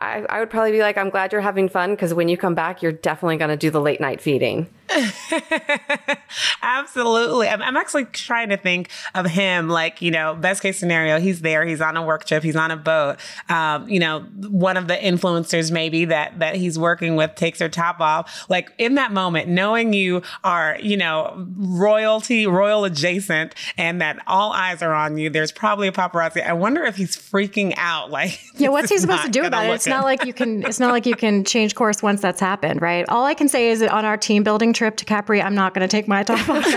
I, 0.00 0.24
I 0.28 0.40
would 0.40 0.50
probably 0.50 0.72
be 0.72 0.80
like, 0.80 0.96
I'm 0.96 1.10
glad 1.10 1.32
you're 1.32 1.40
having 1.40 1.68
fun 1.68 1.90
because 1.90 2.14
when 2.14 2.28
you 2.28 2.36
come 2.36 2.54
back, 2.54 2.82
you're 2.82 2.92
definitely 2.92 3.36
going 3.36 3.50
to 3.50 3.56
do 3.56 3.70
the 3.70 3.80
late 3.80 4.00
night 4.00 4.20
feeding. 4.20 4.68
Absolutely. 6.62 7.48
I'm, 7.48 7.62
I'm 7.62 7.76
actually 7.76 8.04
trying 8.06 8.48
to 8.50 8.56
think 8.56 8.90
of 9.14 9.26
him 9.26 9.68
like, 9.68 10.02
you 10.02 10.10
know, 10.10 10.34
best 10.34 10.62
case 10.62 10.78
scenario, 10.78 11.18
he's 11.18 11.40
there, 11.40 11.64
he's 11.64 11.80
on 11.80 11.96
a 11.96 12.04
work 12.04 12.24
trip, 12.24 12.42
he's 12.42 12.56
on 12.56 12.70
a 12.70 12.76
boat. 12.76 13.16
Um, 13.48 13.88
you 13.88 14.00
know, 14.00 14.20
one 14.20 14.76
of 14.76 14.88
the 14.88 14.94
influencers 14.94 15.70
maybe 15.70 16.06
that 16.06 16.38
that 16.38 16.56
he's 16.56 16.78
working 16.78 17.16
with 17.16 17.34
takes 17.34 17.60
her 17.60 17.68
top 17.68 18.00
off. 18.00 18.46
Like 18.48 18.72
in 18.78 18.94
that 18.96 19.12
moment, 19.12 19.48
knowing 19.48 19.92
you 19.92 20.22
are, 20.44 20.78
you 20.80 20.96
know, 20.96 21.46
royalty, 21.56 22.46
royal 22.46 22.84
adjacent, 22.84 23.54
and 23.76 24.00
that 24.00 24.18
all 24.26 24.52
eyes 24.52 24.82
are 24.82 24.94
on 24.94 25.16
you, 25.16 25.30
there's 25.30 25.52
probably 25.52 25.88
a 25.88 25.92
paparazzi. 25.92 26.44
I 26.44 26.52
wonder 26.52 26.82
if 26.84 26.96
he's 26.96 27.16
freaking 27.16 27.74
out. 27.76 28.10
Like, 28.20 28.40
Yeah, 28.56 28.68
what's 28.70 28.90
he 28.90 28.98
supposed 28.98 29.22
to 29.22 29.28
do 29.30 29.44
about 29.44 29.66
it? 29.66 29.70
It's 29.70 29.84
good. 29.84 29.90
not 29.90 30.04
like 30.04 30.24
you 30.24 30.32
can. 30.32 30.64
It's 30.64 30.80
not 30.80 30.90
like 30.90 31.06
you 31.06 31.14
can 31.14 31.44
change 31.44 31.74
course 31.74 32.02
once 32.02 32.20
that's 32.20 32.40
happened, 32.40 32.82
right? 32.82 33.08
All 33.08 33.24
I 33.24 33.34
can 33.34 33.48
say 33.48 33.70
is 33.70 33.80
that 33.80 33.90
on 33.92 34.04
our 34.04 34.16
team 34.16 34.42
building 34.42 34.72
trip 34.80 34.96
to 34.96 35.04
Capri, 35.04 35.42
I'm 35.42 35.54
not 35.54 35.74
going 35.74 35.86
to 35.86 35.88
take 35.88 36.08
my 36.08 36.22
top 36.22 36.48
off. 36.48 36.64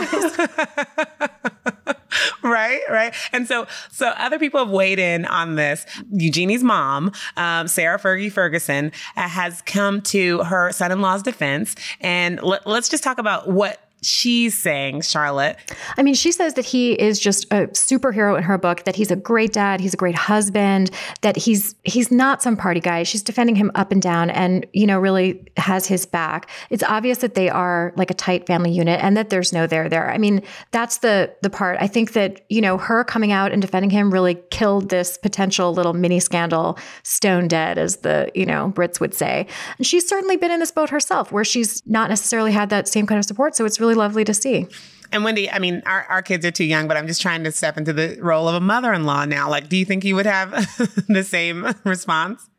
right 2.44 2.82
right. 2.90 3.14
And 3.32 3.48
so 3.48 3.66
so 3.92 4.10
other 4.10 4.38
people 4.38 4.60
have 4.60 4.70
weighed 4.70 5.00
in 5.00 5.26
on 5.26 5.56
this. 5.56 5.86
Eugenie's 6.12 6.64
mom 6.64 7.14
um, 7.38 7.70
sarah 7.70 7.98
fergie 7.98 8.30
ferguson 8.30 8.92
uh, 9.16 9.30
has 9.30 9.62
come 9.62 10.02
to 10.02 10.44
her 10.44 10.74
son-in-law's 10.74 11.24
defense. 11.24 11.78
And 12.02 12.44
let, 12.44 12.68
let's 12.68 12.90
just 12.90 13.04
talk 13.04 13.20
about 13.20 13.50
what 13.50 13.80
she's 14.06 14.58
saying, 14.58 15.02
Charlotte. 15.02 15.58
I 15.98 16.04
mean, 16.04 16.14
she 16.14 16.32
says 16.32 16.54
that 16.56 16.66
he 16.66 16.94
is 16.94 17.20
just 17.20 17.46
a 17.46 17.68
superhero 17.68 18.38
in 18.38 18.44
her 18.44 18.58
book, 18.58 18.84
that 18.84 18.96
he's 18.96 19.12
a 19.12 19.16
great 19.16 19.54
dad, 19.54 19.80
he's 19.80 19.94
a 19.94 19.98
great 19.98 20.16
husband, 20.16 20.92
that 21.22 21.36
he's 21.36 21.76
he's 21.84 22.12
not 22.12 22.42
some 22.42 22.58
party 22.58 22.80
guy. 22.80 23.04
She's 23.04 23.24
defending 23.24 23.56
him 23.56 23.72
up 23.76 23.92
and 23.92 24.02
down 24.02 24.30
and, 24.30 24.66
you 24.74 24.86
know, 24.86 25.00
really 25.00 25.46
has 25.58 25.88
his 25.88 26.06
back. 26.06 26.50
It's 26.70 26.84
obvious 26.84 27.20
that 27.20 27.36
they 27.36 27.50
are 27.50 27.94
like 27.96 28.12
a 28.12 28.14
tight 28.14 28.46
family 28.46 28.72
unit 28.72 29.00
and 29.04 29.16
that 29.18 29.30
there's 29.30 29.54
no 29.54 29.68
there 29.68 29.90
there. 29.90 30.10
I 30.10 30.18
mean, 30.18 30.42
that's 30.72 31.00
the 31.00 31.34
the 31.42 31.50
part. 31.50 31.78
I 31.80 31.88
think 31.88 32.14
that, 32.14 32.46
you 32.50 32.62
know, 32.62 32.78
her 32.78 33.04
coming 33.04 33.32
out 33.32 33.52
and 33.52 33.62
defending 33.62 33.90
him 33.90 34.12
really 34.12 34.36
killed 34.52 34.90
this 34.90 35.18
potential 35.18 35.74
little 35.74 35.94
mini 35.94 36.20
scandal 36.20 36.78
stone 37.04 37.48
dead 37.48 37.78
as 37.78 37.98
the, 37.98 38.32
you 38.36 38.46
know, 38.46 38.72
Brits 38.76 39.00
would 39.00 39.14
say. 39.14 39.48
And 39.78 39.88
she's 39.88 40.08
certainly 40.08 40.38
been 40.38 40.52
in 40.52 40.60
this 40.60 40.72
boat 40.72 40.90
herself 40.90 41.32
where 41.32 41.44
she's 41.44 41.86
not 41.86 42.10
necessarily 42.10 42.52
had 42.52 42.70
that 42.70 42.88
same 42.88 43.06
kind 43.06 43.20
of 43.20 43.26
support, 43.26 43.56
so 43.56 43.66
it's 43.66 43.80
really 43.80 43.93
lovely 43.96 44.24
to 44.24 44.34
see. 44.34 44.68
And 45.12 45.24
Wendy, 45.24 45.50
I 45.50 45.60
mean, 45.60 45.84
our, 45.86 46.04
our 46.06 46.22
kids 46.24 46.44
are 46.44 46.52
too 46.52 46.64
young, 46.64 46.88
but 46.88 46.98
I'm 46.98 47.06
just 47.06 47.22
trying 47.22 47.44
to 47.44 47.52
step 47.52 47.78
into 47.78 47.94
the 47.94 48.18
role 48.20 48.48
of 48.48 48.56
a 48.56 48.60
mother 48.60 48.92
in 48.94 49.04
law 49.06 49.26
now. 49.26 49.48
Like, 49.48 49.70
do 49.70 49.78
you 49.78 49.86
think 49.86 50.04
you 50.04 50.16
would 50.16 50.26
have 50.26 50.52
the 51.08 51.24
same 51.24 51.68
response? 51.84 52.50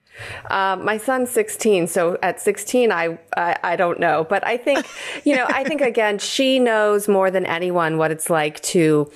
Uh, 0.49 0.77
my 0.81 0.97
son's 0.97 1.31
16, 1.31 1.89
so 1.89 2.17
at 2.23 2.41
16, 2.41 2.93
I, 2.93 3.19
I, 3.37 3.57
I 3.65 3.77
don't 3.77 3.99
know, 3.99 4.25
but 4.25 4.47
I 4.47 4.57
think, 4.57 4.87
you 5.25 5.35
know, 5.35 5.47
I 5.49 5.65
think 5.65 5.81
again, 5.81 6.19
she 6.19 6.61
knows 6.61 7.09
more 7.09 7.33
than 7.33 7.45
anyone 7.45 7.99
what 7.99 8.13
it's 8.13 8.31
like 8.31 8.61
to 8.61 9.11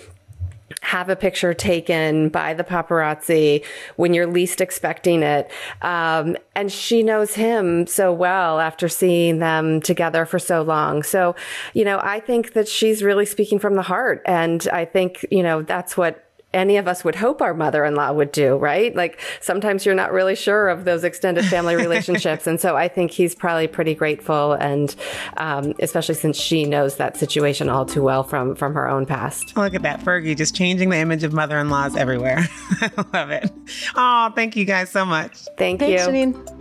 have 0.80 1.08
a 1.08 1.16
picture 1.16 1.52
taken 1.54 2.28
by 2.28 2.54
the 2.54 2.64
paparazzi 2.64 3.64
when 3.96 4.14
you're 4.14 4.26
least 4.26 4.60
expecting 4.60 5.22
it. 5.22 5.50
Um, 5.82 6.36
and 6.54 6.70
she 6.70 7.02
knows 7.02 7.34
him 7.34 7.86
so 7.86 8.12
well 8.12 8.60
after 8.60 8.88
seeing 8.88 9.38
them 9.38 9.80
together 9.80 10.24
for 10.24 10.38
so 10.38 10.62
long. 10.62 11.02
So, 11.02 11.34
you 11.74 11.84
know, 11.84 12.00
I 12.02 12.20
think 12.20 12.52
that 12.52 12.68
she's 12.68 13.02
really 13.02 13.26
speaking 13.26 13.58
from 13.58 13.74
the 13.74 13.82
heart. 13.82 14.22
And 14.24 14.66
I 14.72 14.84
think, 14.84 15.26
you 15.30 15.42
know, 15.42 15.62
that's 15.62 15.96
what 15.96 16.27
any 16.54 16.78
of 16.78 16.88
us 16.88 17.04
would 17.04 17.14
hope 17.14 17.42
our 17.42 17.52
mother-in-law 17.52 18.12
would 18.12 18.32
do, 18.32 18.56
right? 18.56 18.94
Like 18.94 19.20
sometimes 19.40 19.84
you're 19.84 19.94
not 19.94 20.12
really 20.12 20.34
sure 20.34 20.68
of 20.68 20.84
those 20.84 21.04
extended 21.04 21.44
family 21.44 21.76
relationships, 21.76 22.46
and 22.46 22.60
so 22.60 22.76
I 22.76 22.88
think 22.88 23.10
he's 23.10 23.34
probably 23.34 23.66
pretty 23.66 23.94
grateful, 23.94 24.54
and 24.54 24.94
um, 25.36 25.74
especially 25.80 26.14
since 26.14 26.36
she 26.38 26.64
knows 26.64 26.96
that 26.96 27.16
situation 27.16 27.68
all 27.68 27.84
too 27.84 28.02
well 28.02 28.22
from 28.22 28.54
from 28.54 28.74
her 28.74 28.88
own 28.88 29.06
past. 29.06 29.56
Look 29.56 29.74
at 29.74 29.82
that, 29.82 30.00
Fergie, 30.00 30.36
just 30.36 30.54
changing 30.54 30.88
the 30.90 30.98
image 30.98 31.24
of 31.24 31.32
mother-in-laws 31.32 31.96
everywhere. 31.96 32.48
I 32.80 33.04
love 33.12 33.30
it. 33.30 33.50
Oh, 33.94 34.32
thank 34.34 34.56
you 34.56 34.64
guys 34.64 34.90
so 34.90 35.04
much. 35.04 35.36
Thank 35.58 35.80
Thanks, 35.80 36.06
you, 36.06 36.08
Janine. 36.08 36.57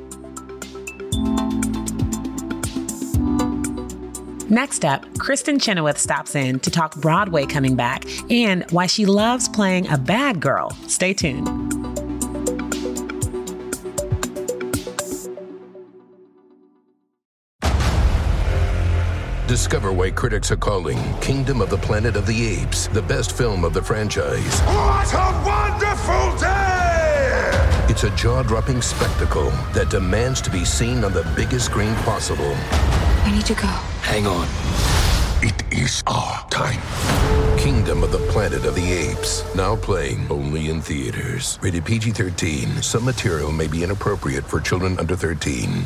Next 4.50 4.86
up, 4.86 5.04
Kristin 5.16 5.62
Chenoweth 5.62 5.98
stops 5.98 6.34
in 6.34 6.62
to 6.62 6.72
talk 6.72 6.96
Broadway 7.01 7.46
coming 7.46 7.75
back 7.75 8.06
and 8.32 8.63
why 8.72 8.88
she 8.88 9.06
loves 9.06 9.50
playing 9.50 9.89
a 9.89 9.98
bad 9.98 10.39
girl. 10.39 10.72
Stay 10.88 11.13
tuned. 11.13 11.46
Discover 19.50 19.92
why 19.92 20.12
critics 20.12 20.50
are 20.51 20.58
calling 20.58 20.98
Kingdom 21.20 21.62
of 21.62 21.70
the 21.70 21.77
Planet 21.77 22.16
of 22.16 22.25
the 22.25 22.48
Apes 22.48 22.88
the 22.88 23.01
best 23.01 23.38
film 23.38 23.66
of 23.66 23.74
the 23.74 23.82
franchise. 23.82 24.62
What 24.62 25.13
a 25.13 25.44
wonderful 25.46 26.38
day! 26.39 27.86
It's 27.89 28.06
a 28.06 28.16
jaw 28.16 28.44
dropping 28.44 28.82
spectacle 28.82 29.50
that 29.74 29.89
demands 29.89 30.39
to 30.42 30.50
be 30.50 30.63
seen 30.63 31.04
on 31.04 31.12
the 31.12 31.30
biggest 31.36 31.66
screen 31.66 31.96
possible. 31.96 32.56
I 33.27 33.31
need 33.31 33.46
to 33.48 33.55
go. 33.55 33.67
Hang 34.07 34.25
on. 34.25 34.48
It 35.43 35.62
is 35.69 36.01
our 36.07 36.48
time. 36.50 36.79
Kingdom 37.60 38.01
of 38.01 38.13
the 38.13 38.19
Planet 38.31 38.63
of 38.63 38.74
the 38.74 38.89
Apes. 38.89 39.43
Now 39.53 39.75
playing 39.75 40.25
only 40.31 40.69
in 40.69 40.79
theaters. 40.79 41.60
Rated 41.62 41.84
PG 41.84 42.12
13. 42.12 42.81
Some 42.81 43.03
material 43.03 43.51
may 43.51 43.67
be 43.67 43.84
inappropriate 43.84 44.46
for 44.46 44.62
children 44.62 44.98
under 44.98 45.17
13. 45.17 45.86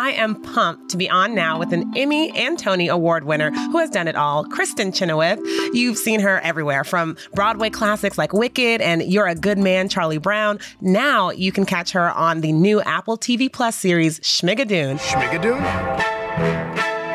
I 0.00 0.12
am 0.12 0.40
pumped 0.40 0.88
to 0.92 0.96
be 0.96 1.10
on 1.10 1.34
now 1.34 1.58
with 1.58 1.74
an 1.74 1.92
Emmy 1.94 2.30
and 2.30 2.58
Tony 2.58 2.88
Award 2.88 3.24
winner 3.24 3.50
who 3.50 3.76
has 3.76 3.90
done 3.90 4.08
it 4.08 4.16
all, 4.16 4.46
Kristin 4.46 4.94
Chenoweth. 4.94 5.38
You've 5.74 5.98
seen 5.98 6.20
her 6.20 6.40
everywhere 6.40 6.84
from 6.84 7.18
Broadway 7.34 7.68
classics 7.68 8.16
like 8.16 8.32
Wicked 8.32 8.80
and 8.80 9.02
You're 9.02 9.26
a 9.26 9.34
Good 9.34 9.58
Man, 9.58 9.90
Charlie 9.90 10.16
Brown. 10.16 10.58
Now 10.80 11.28
you 11.28 11.52
can 11.52 11.66
catch 11.66 11.90
her 11.90 12.12
on 12.12 12.40
the 12.40 12.50
new 12.50 12.80
Apple 12.80 13.18
TV 13.18 13.52
Plus 13.52 13.76
series, 13.76 14.20
Schmigadoon. 14.20 14.98
Schmigadoon? 15.00 15.60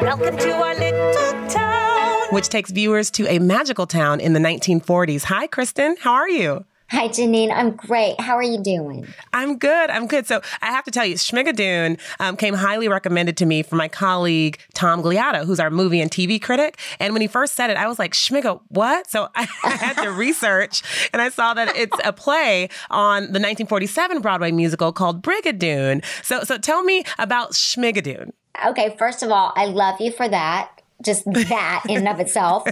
Welcome 0.04 0.38
to 0.38 0.52
our 0.52 0.76
little 0.76 1.50
town. 1.50 2.28
Which 2.30 2.50
takes 2.50 2.70
viewers 2.70 3.10
to 3.12 3.28
a 3.28 3.40
magical 3.40 3.88
town 3.88 4.20
in 4.20 4.34
the 4.34 4.40
1940s. 4.40 5.24
Hi, 5.24 5.48
Kristin. 5.48 5.98
How 5.98 6.14
are 6.14 6.30
you? 6.30 6.64
Hi, 6.90 7.08
Janine. 7.08 7.52
I'm 7.52 7.72
great. 7.72 8.20
How 8.22 8.36
are 8.36 8.44
you 8.44 8.60
doing? 8.62 9.08
I'm 9.34 9.58
good. 9.58 9.90
I'm 9.90 10.06
good. 10.06 10.28
So 10.28 10.42
I 10.62 10.68
have 10.68 10.84
to 10.84 10.92
tell 10.92 11.06
you, 11.06 11.16
Schmigadoon 11.16 12.00
um, 12.20 12.38
came 12.38 12.54
highly 12.54 12.88
recommended 12.88 13.38
to 13.38 13.46
me 13.48 13.64
from 13.64 13.80
my 13.80 13.88
colleague 13.88 14.60
Tom 14.76 15.02
Gliatto, 15.02 15.46
who's 15.46 15.60
our 15.60 15.72
movie 15.72 16.00
and 16.00 16.12
TV 16.12 16.40
critic. 16.40 16.78
And 17.00 17.14
when 17.14 17.24
he 17.24 17.28
first 17.28 17.56
said 17.56 17.72
it, 17.72 17.78
I 17.78 17.88
was 17.88 17.98
like, 17.98 18.14
Schmiga, 18.14 18.62
what? 18.68 19.10
So 19.10 19.30
I 19.36 19.48
had 19.64 20.02
to 20.04 20.12
research, 20.12 20.84
and 21.12 21.24
I 21.24 21.30
saw 21.30 21.56
that 21.56 21.76
it's 21.76 21.98
a 22.04 22.14
play 22.14 22.70
on 22.92 23.24
the 23.24 23.40
1947 23.40 24.22
Broadway 24.22 24.52
musical 24.52 24.94
called 24.94 25.24
Brigadoon. 25.24 26.06
So, 26.24 26.44
so 26.44 26.60
tell 26.60 26.84
me 26.84 27.04
about 27.18 27.54
Schmigadoon. 27.54 28.32
Okay, 28.64 28.96
first 28.98 29.24
of 29.24 29.32
all, 29.32 29.54
I 29.56 29.66
love 29.66 30.00
you 30.00 30.12
for 30.12 30.30
that. 30.30 30.75
Just 31.04 31.26
that 31.26 31.84
in 31.90 31.98
and 31.98 32.08
of 32.08 32.20
itself. 32.20 32.68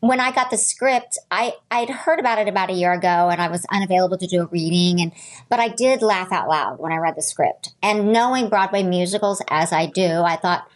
When 0.00 0.20
I 0.20 0.32
got 0.32 0.50
the 0.50 0.58
script, 0.58 1.18
I 1.30 1.54
I'd 1.70 1.90
heard 1.90 2.18
about 2.18 2.38
it 2.38 2.48
about 2.48 2.70
a 2.70 2.74
year 2.74 2.92
ago, 2.92 3.28
and 3.30 3.40
I 3.40 3.48
was 3.48 3.64
unavailable 3.70 4.18
to 4.18 4.26
do 4.26 4.42
a 4.42 4.46
reading, 4.46 5.00
and 5.00 5.12
but 5.48 5.60
I 5.60 5.68
did 5.68 6.02
laugh 6.02 6.32
out 6.32 6.48
loud 6.48 6.78
when 6.78 6.92
I 6.92 6.96
read 6.96 7.16
the 7.16 7.22
script. 7.22 7.74
And 7.82 8.12
knowing 8.12 8.48
Broadway 8.48 8.82
musicals 8.82 9.42
as 9.48 9.72
I 9.72 9.86
do, 9.86 10.22
I 10.22 10.36
thought 10.36 10.68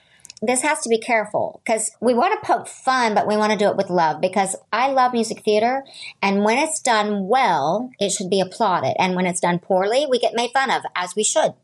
this 0.46 0.62
has 0.62 0.80
to 0.80 0.88
be 0.88 0.98
careful 0.98 1.60
because 1.64 1.90
we 2.00 2.14
want 2.14 2.40
to 2.40 2.46
poke 2.46 2.68
fun, 2.68 3.14
but 3.14 3.26
we 3.26 3.36
want 3.36 3.52
to 3.52 3.58
do 3.58 3.68
it 3.68 3.76
with 3.76 3.90
love 3.90 4.20
because 4.20 4.56
I 4.72 4.88
love 4.90 5.12
music 5.12 5.42
theater. 5.44 5.84
And 6.22 6.44
when 6.44 6.58
it's 6.58 6.80
done 6.80 7.28
well, 7.28 7.90
it 7.98 8.10
should 8.10 8.30
be 8.30 8.40
applauded. 8.40 8.94
And 8.98 9.16
when 9.16 9.26
it's 9.26 9.40
done 9.40 9.58
poorly, 9.58 10.06
we 10.08 10.18
get 10.18 10.34
made 10.34 10.50
fun 10.52 10.70
of, 10.70 10.82
as 10.94 11.14
we 11.16 11.24
should. 11.24 11.54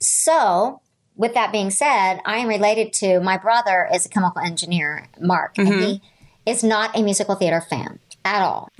So, 0.00 0.80
with 1.16 1.34
that 1.34 1.52
being 1.52 1.70
said, 1.70 2.20
I 2.24 2.38
am 2.38 2.48
related 2.48 2.92
to 2.94 3.20
my 3.20 3.38
brother 3.38 3.88
is 3.92 4.06
a 4.06 4.08
chemical 4.08 4.42
engineer, 4.42 5.08
Mark, 5.20 5.54
mm-hmm. 5.54 5.72
and 5.72 5.82
he 5.82 6.02
is 6.44 6.62
not 6.62 6.96
a 6.96 7.02
musical 7.02 7.34
theater 7.34 7.60
fan 7.60 7.98
at 8.24 8.42
all. 8.42 8.68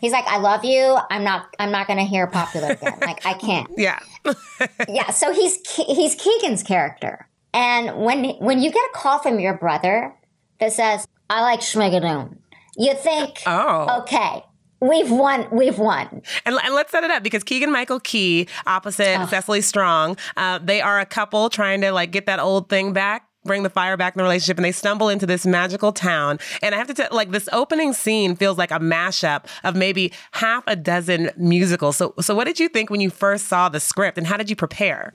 He's 0.00 0.12
like, 0.12 0.26
I 0.26 0.38
love 0.38 0.64
you. 0.64 0.98
I'm 1.10 1.24
not. 1.24 1.54
I'm 1.58 1.70
not 1.70 1.86
going 1.86 1.98
to 1.98 2.04
hear 2.04 2.26
popular 2.26 2.72
again. 2.72 2.98
Like 3.00 3.24
I 3.24 3.34
can't. 3.34 3.70
Yeah. 3.76 4.00
yeah. 4.88 5.10
So 5.10 5.32
he's 5.32 5.58
he's 5.76 6.16
Keegan's 6.16 6.62
character. 6.62 7.28
And 7.54 8.04
when 8.04 8.24
when 8.38 8.60
you 8.60 8.70
get 8.70 8.82
a 8.92 8.92
call 8.94 9.20
from 9.20 9.38
your 9.38 9.54
brother 9.54 10.14
that 10.58 10.72
says, 10.72 11.06
"I 11.30 11.42
like 11.42 11.60
Schmigadoon," 11.60 12.38
you 12.76 12.94
think, 12.94 13.42
"Oh, 13.46 14.00
okay, 14.02 14.42
We've 14.88 15.10
won. 15.10 15.46
We've 15.50 15.78
won. 15.78 16.22
And, 16.44 16.56
and, 16.62 16.74
let's 16.74 16.92
set 16.92 17.04
it 17.04 17.10
up 17.10 17.22
because 17.22 17.42
Keegan 17.42 17.72
Michael 17.72 18.00
Key 18.00 18.48
opposite 18.66 19.18
oh. 19.20 19.26
Cecily 19.26 19.60
Strong, 19.60 20.16
uh, 20.36 20.58
they 20.58 20.80
are 20.80 21.00
a 21.00 21.06
couple 21.06 21.48
trying 21.50 21.80
to 21.80 21.92
like 21.92 22.10
get 22.10 22.26
that 22.26 22.38
old 22.38 22.68
thing 22.68 22.92
back 22.92 23.28
bring 23.44 23.62
the 23.62 23.70
fire 23.70 23.96
back 23.96 24.14
in 24.14 24.18
the 24.18 24.24
relationship 24.24 24.58
and 24.58 24.64
they 24.64 24.72
stumble 24.72 25.08
into 25.08 25.24
this 25.24 25.46
magical 25.46 25.92
town 25.92 26.36
and 26.62 26.74
i 26.74 26.78
have 26.78 26.88
to 26.88 26.94
tell 26.94 27.08
like 27.12 27.30
this 27.30 27.48
opening 27.52 27.92
scene 27.92 28.34
feels 28.34 28.58
like 28.58 28.72
a 28.72 28.80
mashup 28.80 29.44
of 29.62 29.76
maybe 29.76 30.12
half 30.32 30.64
a 30.66 30.74
dozen 30.74 31.30
musicals 31.36 31.96
so 31.96 32.12
so 32.20 32.34
what 32.34 32.44
did 32.44 32.58
you 32.58 32.68
think 32.68 32.90
when 32.90 33.00
you 33.00 33.08
first 33.08 33.46
saw 33.46 33.68
the 33.68 33.78
script 33.78 34.18
and 34.18 34.26
how 34.26 34.36
did 34.36 34.50
you 34.50 34.56
prepare 34.56 35.14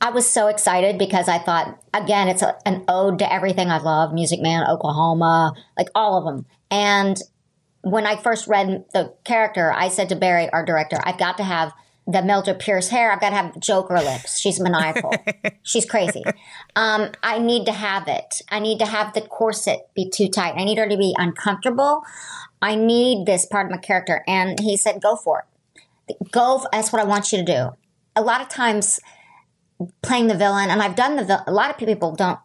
I 0.00 0.10
was 0.10 0.28
so 0.28 0.48
excited 0.48 0.98
because 0.98 1.28
I 1.28 1.38
thought, 1.38 1.80
again, 1.94 2.26
it's 2.26 2.42
a, 2.42 2.56
an 2.66 2.84
ode 2.88 3.20
to 3.20 3.32
everything 3.32 3.70
I 3.70 3.78
love 3.78 4.12
Music 4.12 4.40
Man, 4.40 4.68
Oklahoma, 4.68 5.54
like 5.78 5.86
all 5.94 6.18
of 6.18 6.24
them. 6.24 6.44
And 6.72 7.22
when 7.82 8.06
I 8.06 8.16
first 8.16 8.46
read 8.48 8.84
the 8.92 9.14
character, 9.24 9.72
I 9.72 9.88
said 9.88 10.08
to 10.10 10.16
Barry, 10.16 10.48
our 10.50 10.64
director, 10.64 10.98
I've 11.02 11.18
got 11.18 11.36
to 11.38 11.44
have 11.44 11.72
the 12.06 12.22
Mildred 12.22 12.58
Pierce 12.58 12.88
hair. 12.88 13.12
I've 13.12 13.20
got 13.20 13.30
to 13.30 13.36
have 13.36 13.60
Joker 13.60 13.94
lips. 13.94 14.38
She's 14.38 14.58
maniacal. 14.58 15.14
She's 15.62 15.84
crazy. 15.84 16.24
Um, 16.74 17.10
I 17.22 17.38
need 17.38 17.66
to 17.66 17.72
have 17.72 18.08
it. 18.08 18.42
I 18.48 18.58
need 18.58 18.78
to 18.80 18.86
have 18.86 19.14
the 19.14 19.20
corset 19.20 19.88
be 19.94 20.10
too 20.10 20.28
tight. 20.28 20.54
I 20.56 20.64
need 20.64 20.78
her 20.78 20.88
to 20.88 20.96
be 20.96 21.14
uncomfortable. 21.16 22.02
I 22.60 22.74
need 22.74 23.26
this 23.26 23.46
part 23.46 23.66
of 23.66 23.72
my 23.72 23.78
character. 23.78 24.24
And 24.26 24.58
he 24.58 24.76
said, 24.76 25.00
go 25.00 25.16
for 25.16 25.44
it. 26.08 26.16
Go. 26.32 26.64
That's 26.72 26.92
what 26.92 27.00
I 27.00 27.04
want 27.04 27.32
you 27.32 27.38
to 27.38 27.44
do. 27.44 27.70
A 28.16 28.22
lot 28.22 28.40
of 28.40 28.48
times 28.48 29.00
playing 30.02 30.26
the 30.26 30.36
villain, 30.36 30.70
and 30.70 30.82
I've 30.82 30.96
done 30.96 31.16
the 31.16 31.24
villain, 31.24 31.44
a 31.46 31.52
lot 31.52 31.70
of 31.70 31.78
people 31.78 32.14
don't 32.14 32.38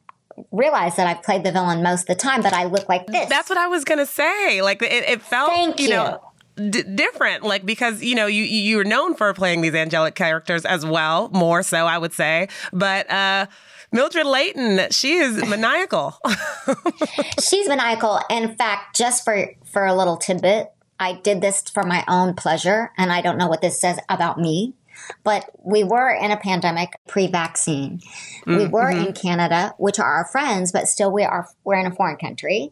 realize 0.51 0.95
that 0.97 1.07
I've 1.07 1.23
played 1.23 1.43
the 1.43 1.51
villain 1.51 1.81
most 1.83 2.01
of 2.01 2.07
the 2.07 2.15
time, 2.15 2.41
but 2.41 2.53
I 2.53 2.65
look 2.65 2.87
like 2.87 3.07
this. 3.07 3.29
That's 3.29 3.49
what 3.49 3.57
I 3.57 3.67
was 3.67 3.83
going 3.83 3.99
to 3.99 4.05
say. 4.05 4.61
Like 4.61 4.81
it, 4.81 4.91
it 4.91 5.21
felt, 5.21 5.49
Thank 5.49 5.79
you, 5.79 5.85
you. 5.87 5.93
know, 5.93 6.21
d- 6.55 6.83
different 6.83 7.43
like 7.43 7.65
because 7.65 8.03
you 8.03 8.15
know 8.15 8.25
you 8.27 8.43
you're 8.43 8.83
known 8.83 9.13
for 9.15 9.33
playing 9.33 9.61
these 9.61 9.75
angelic 9.75 10.15
characters 10.15 10.65
as 10.65 10.83
well 10.83 11.29
more 11.29 11.61
so 11.61 11.85
i 11.85 11.95
would 11.99 12.13
say 12.13 12.47
but 12.73 13.07
uh 13.11 13.45
mildred 13.91 14.25
layton 14.25 14.87
she 14.89 15.17
is 15.17 15.37
maniacal 15.49 16.17
She's 17.41 17.67
maniacal. 17.67 18.19
In 18.29 18.55
fact, 18.55 18.95
just 18.95 19.23
for 19.23 19.51
for 19.65 19.85
a 19.85 19.93
little 19.95 20.17
tidbit, 20.17 20.71
I 20.99 21.13
did 21.13 21.41
this 21.41 21.61
for 21.61 21.83
my 21.83 22.03
own 22.07 22.33
pleasure, 22.33 22.91
and 22.97 23.11
I 23.11 23.21
don't 23.21 23.37
know 23.37 23.47
what 23.47 23.61
this 23.61 23.79
says 23.79 23.99
about 24.09 24.39
me. 24.39 24.73
But 25.23 25.49
we 25.63 25.83
were 25.83 26.09
in 26.09 26.31
a 26.31 26.37
pandemic 26.37 26.93
pre-vaccine. 27.07 28.01
we 28.45 28.53
Mm, 28.65 28.71
were 28.71 28.91
mhm. 28.91 29.07
in 29.07 29.13
Canada, 29.13 29.73
which 29.77 29.99
are 29.99 30.05
our 30.17 30.25
friends, 30.25 30.71
but 30.71 30.87
still 30.87 31.11
we 31.11 31.23
are 31.23 31.49
we're 31.63 31.75
in 31.79 31.85
a 31.85 31.91
foreign 31.95 32.17
country. 32.17 32.71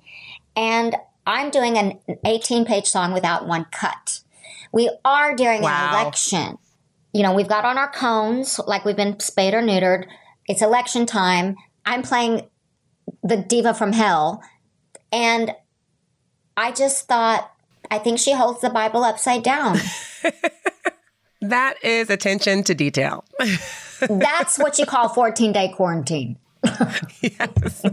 And 0.55 0.95
I'm 1.27 1.49
doing 1.49 1.77
an 1.77 1.99
18-page 2.25 2.85
song 2.87 3.11
without 3.13 3.47
one 3.47 3.65
cut. 3.71 4.21
We 4.71 4.89
are 5.03 5.35
during 5.35 5.61
Wow. 5.61 5.89
an 5.93 6.01
election. 6.01 6.57
You 7.13 7.23
know, 7.23 7.33
we've 7.33 7.47
got 7.47 7.65
on 7.65 7.77
our 7.77 7.89
cones 7.91 8.59
like 8.67 8.85
we've 8.85 8.95
been 8.95 9.19
spayed 9.19 9.53
or 9.53 9.61
neutered. 9.61 10.05
It's 10.47 10.61
election 10.61 11.05
time. 11.05 11.55
I'm 11.85 12.03
playing 12.03 12.47
the 13.23 13.37
diva 13.37 13.73
from 13.73 13.93
hell. 13.93 14.41
And 15.11 15.55
I 16.57 16.71
just 16.71 17.07
thought, 17.07 17.51
I 17.89 17.99
think 17.99 18.19
she 18.19 18.33
holds 18.33 18.61
the 18.61 18.69
Bible 18.69 19.03
upside 19.03 19.43
down. 19.43 19.77
that 21.49 21.83
is 21.83 22.09
attention 22.09 22.63
to 22.63 22.73
detail 22.73 23.23
That's 24.09 24.57
what 24.57 24.77
you 24.77 24.85
call 24.85 25.09
14 25.09 25.51
day 25.51 25.69
quarantine. 25.69 26.37
Yes. 27.21 27.83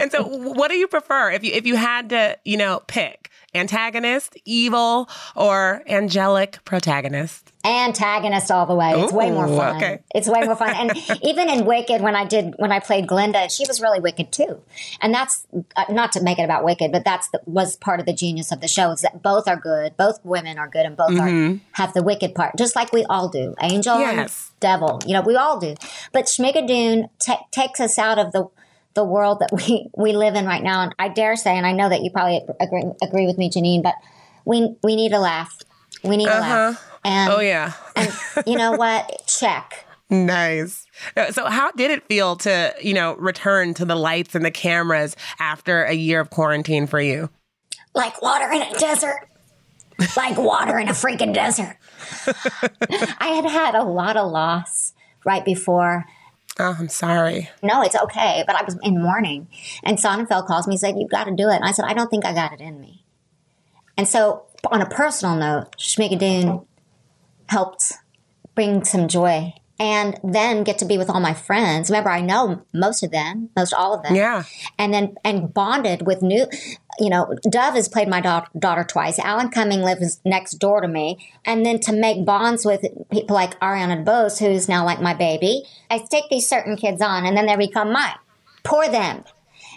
and 0.00 0.10
so 0.10 0.24
what 0.24 0.70
do 0.70 0.76
you 0.76 0.88
prefer 0.88 1.30
if 1.30 1.44
you 1.44 1.52
if 1.52 1.66
you 1.66 1.76
had 1.76 2.08
to 2.10 2.38
you 2.44 2.56
know 2.56 2.80
pick 2.86 3.27
antagonist 3.54 4.36
evil 4.44 5.08
or 5.34 5.82
angelic 5.86 6.58
protagonist 6.64 7.52
Antagonist 7.64 8.50
all 8.50 8.64
the 8.66 8.74
way. 8.74 8.92
It's 9.02 9.12
way 9.12 9.30
more 9.30 9.46
fun. 9.48 9.76
okay. 9.76 9.98
It's 10.14 10.28
way 10.28 10.42
more 10.42 10.54
fun. 10.56 10.70
And 10.74 10.92
even 11.22 11.50
in 11.50 11.66
Wicked, 11.66 12.00
when 12.00 12.14
I 12.14 12.24
did, 12.24 12.54
when 12.56 12.72
I 12.72 12.78
played 12.78 13.06
Glinda, 13.08 13.50
she 13.50 13.64
was 13.66 13.80
really 13.80 14.00
wicked 14.00 14.32
too. 14.32 14.62
And 15.02 15.12
that's 15.12 15.44
uh, 15.76 15.84
not 15.90 16.12
to 16.12 16.22
make 16.22 16.38
it 16.38 16.44
about 16.44 16.64
Wicked, 16.64 16.92
but 16.92 17.04
that's 17.04 17.28
the, 17.28 17.40
was 17.46 17.76
part 17.76 18.00
of 18.00 18.06
the 18.06 18.14
genius 18.14 18.52
of 18.52 18.60
the 18.60 18.68
show 18.68 18.92
is 18.92 19.00
that 19.02 19.22
both 19.22 19.48
are 19.48 19.56
good. 19.56 19.96
Both 19.98 20.20
women 20.24 20.56
are 20.56 20.68
good 20.68 20.86
and 20.86 20.96
both 20.96 21.10
are, 21.10 21.28
Mhm. 21.28 21.60
have 21.72 21.92
the 21.94 22.02
wicked 22.02 22.34
part, 22.34 22.56
just 22.56 22.74
like 22.76 22.92
we 22.92 23.04
all 23.10 23.28
do. 23.28 23.54
Angel 23.60 23.98
Yes. 23.98 24.50
and 24.52 24.60
devil. 24.60 25.00
You 25.04 25.14
know, 25.14 25.22
we 25.22 25.36
all 25.36 25.58
do. 25.58 25.74
But 26.12 26.26
Schmigadoon 26.26 27.10
ta 27.18 27.40
takes 27.50 27.80
us 27.80 27.98
out 27.98 28.18
of 28.18 28.32
the 28.32 28.46
the 28.94 29.04
world 29.04 29.40
that 29.40 29.50
we 29.52 29.88
we 29.96 30.12
live 30.12 30.34
in 30.34 30.46
right 30.46 30.62
now. 30.62 30.82
And 30.82 30.94
I 30.98 31.08
dare 31.08 31.36
say, 31.36 31.56
and 31.56 31.66
I 31.66 31.72
know 31.72 31.88
that 31.88 32.02
you 32.02 32.10
probably 32.10 32.42
agree, 32.60 32.84
agree 33.02 33.26
with 33.26 33.38
me, 33.38 33.50
Janine, 33.50 33.82
but 33.82 33.94
we 34.44 34.74
we 34.82 34.96
need 34.96 35.12
a 35.12 35.20
laugh. 35.20 35.56
We 36.02 36.16
need 36.16 36.28
a 36.28 36.40
laugh. 36.40 36.84
And 37.04 37.32
oh 37.32 37.40
yeah 37.40 37.72
and 37.96 38.12
you 38.46 38.56
know 38.56 38.72
what? 38.72 39.22
Check. 39.26 39.84
Nice. 40.10 40.86
Uh, 41.16 41.32
So, 41.32 41.46
how 41.46 41.70
did 41.72 41.90
it 41.90 42.06
feel 42.06 42.36
to, 42.36 42.74
you 42.82 42.94
know, 42.94 43.14
return 43.16 43.74
to 43.74 43.84
the 43.84 43.94
lights 43.94 44.34
and 44.34 44.44
the 44.44 44.50
cameras 44.50 45.16
after 45.38 45.84
a 45.84 45.92
year 45.92 46.20
of 46.20 46.30
quarantine 46.30 46.86
for 46.86 47.00
you? 47.00 47.28
Like 47.94 48.22
water 48.22 48.50
in 48.50 48.62
a 48.62 48.78
desert. 48.78 49.28
Like 50.16 50.38
water 50.38 50.78
in 50.78 50.88
a 50.88 50.92
freaking 50.92 51.34
desert. 51.34 51.76
I 53.20 53.28
had 53.28 53.44
had 53.44 53.74
a 53.74 53.84
lot 53.84 54.16
of 54.16 54.30
loss 54.30 54.94
right 55.24 55.44
before. 55.44 56.06
Oh, 56.58 56.76
I'm 56.78 56.88
sorry. 56.88 57.50
No, 57.62 57.82
it's 57.82 57.96
okay. 57.96 58.42
But 58.46 58.56
I 58.56 58.64
was 58.64 58.76
in 58.82 59.00
mourning. 59.02 59.48
And 59.84 59.98
Sonnenfeld 59.98 60.46
calls 60.46 60.66
me 60.66 60.74
and 60.74 60.80
said, 60.80 60.94
You've 60.98 61.10
got 61.10 61.24
to 61.24 61.34
do 61.34 61.48
it. 61.48 61.56
And 61.56 61.64
I 61.64 61.70
said, 61.70 61.84
I 61.84 61.94
don't 61.94 62.08
think 62.08 62.24
I 62.24 62.32
got 62.32 62.52
it 62.52 62.60
in 62.60 62.80
me. 62.80 63.04
And 63.96 64.08
so, 64.08 64.46
on 64.70 64.82
a 64.82 64.86
personal 64.86 65.36
note, 65.36 65.76
Schmigadoon 65.78 66.66
helped 67.48 67.92
bring 68.54 68.84
some 68.84 69.08
joy 69.08 69.54
and 69.80 70.18
then 70.24 70.64
get 70.64 70.78
to 70.78 70.84
be 70.84 70.98
with 70.98 71.08
all 71.08 71.20
my 71.20 71.34
friends. 71.34 71.90
Remember, 71.90 72.10
I 72.10 72.20
know 72.20 72.62
most 72.72 73.02
of 73.04 73.10
them, 73.10 73.50
most 73.56 73.72
all 73.72 73.94
of 73.94 74.02
them. 74.02 74.16
Yeah. 74.16 74.42
And 74.78 74.92
then, 74.92 75.16
and 75.24 75.54
bonded 75.54 76.06
with 76.06 76.22
new, 76.22 76.46
you 76.98 77.10
know, 77.10 77.34
Dove 77.48 77.74
has 77.74 77.88
played 77.88 78.08
my 78.08 78.20
da- 78.20 78.46
daughter 78.58 78.84
twice. 78.84 79.18
Alan 79.18 79.50
Cumming 79.50 79.82
lives 79.82 80.20
next 80.24 80.52
door 80.54 80.80
to 80.80 80.88
me. 80.88 81.18
And 81.44 81.64
then 81.64 81.80
to 81.80 81.92
make 81.92 82.24
bonds 82.24 82.64
with 82.64 82.84
people 83.10 83.34
like 83.34 83.58
Ariana 83.60 84.04
DeBose, 84.04 84.38
who's 84.38 84.68
now 84.68 84.84
like 84.84 85.00
my 85.00 85.14
baby, 85.14 85.64
I 85.90 85.98
take 85.98 86.28
these 86.30 86.48
certain 86.48 86.76
kids 86.76 87.00
on 87.02 87.26
and 87.26 87.36
then 87.36 87.46
they 87.46 87.56
become 87.56 87.92
mine. 87.92 88.14
Poor 88.64 88.88
them. 88.88 89.24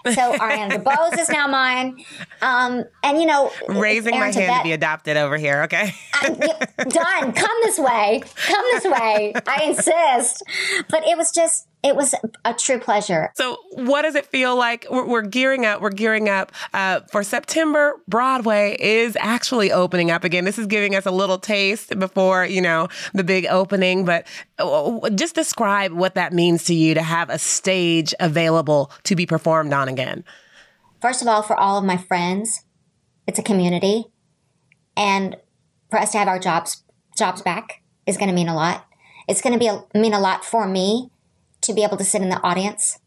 So 0.05 0.11
Ariana 0.37 0.83
DeBose 0.83 1.19
is 1.19 1.29
now 1.29 1.47
mine. 1.47 2.03
Um, 2.41 2.83
and 3.03 3.19
you 3.19 3.25
know, 3.27 3.51
Raising 3.67 4.19
my 4.19 4.31
hand 4.31 4.61
to 4.61 4.63
be 4.63 4.71
adopted 4.71 5.17
over 5.17 5.37
here, 5.37 5.63
okay? 5.63 5.93
done. 6.21 7.33
Come 7.33 7.57
this 7.63 7.79
way. 7.79 8.23
Come 8.47 8.65
this 8.71 8.85
way. 8.85 9.33
I 9.47 9.63
insist. 9.65 10.43
But 10.89 11.05
it 11.07 11.17
was 11.17 11.31
just, 11.31 11.67
it 11.83 11.95
was 11.95 12.13
a 12.45 12.53
true 12.53 12.79
pleasure. 12.79 13.31
So, 13.35 13.57
what 13.71 14.03
does 14.03 14.13
it 14.15 14.27
feel 14.27 14.55
like? 14.55 14.85
We're, 14.89 15.05
we're 15.05 15.21
gearing 15.23 15.65
up. 15.65 15.81
We're 15.81 15.89
gearing 15.89 16.29
up 16.29 16.51
uh, 16.73 17.01
for 17.11 17.23
September. 17.23 17.95
Broadway 18.07 18.77
is 18.79 19.17
actually 19.19 19.71
opening 19.71 20.11
up 20.11 20.23
again. 20.23 20.45
This 20.45 20.59
is 20.59 20.67
giving 20.67 20.95
us 20.95 21.07
a 21.07 21.11
little 21.11 21.39
taste 21.39 21.97
before 21.97 22.45
you 22.45 22.61
know 22.61 22.87
the 23.13 23.23
big 23.23 23.47
opening. 23.47 24.05
But 24.05 24.27
uh, 24.59 25.09
just 25.09 25.33
describe 25.33 25.91
what 25.91 26.15
that 26.15 26.33
means 26.33 26.65
to 26.65 26.75
you 26.75 26.93
to 26.93 27.01
have 27.01 27.29
a 27.29 27.39
stage 27.39 28.13
available 28.19 28.91
to 29.03 29.15
be 29.15 29.25
performed 29.25 29.73
on 29.73 29.87
again. 29.87 30.23
First 31.01 31.23
of 31.23 31.27
all, 31.27 31.41
for 31.41 31.59
all 31.59 31.79
of 31.79 31.83
my 31.83 31.97
friends, 31.97 32.63
it's 33.25 33.39
a 33.39 33.43
community. 33.43 34.05
And 34.95 35.35
for 35.89 35.97
us 35.97 36.11
to 36.11 36.19
have 36.19 36.27
our 36.27 36.37
jobs, 36.37 36.83
jobs 37.17 37.41
back 37.41 37.81
is 38.05 38.17
going 38.17 38.29
to 38.29 38.35
mean 38.35 38.49
a 38.49 38.55
lot. 38.55 38.85
It's 39.27 39.41
going 39.41 39.53
to 39.53 39.59
be 39.59 39.67
a, 39.67 39.83
mean 39.97 40.13
a 40.13 40.19
lot 40.19 40.45
for 40.45 40.67
me 40.67 41.09
to 41.61 41.73
be 41.73 41.83
able 41.83 41.97
to 41.97 42.03
sit 42.03 42.21
in 42.21 42.29
the 42.29 42.41
audience. 42.41 42.99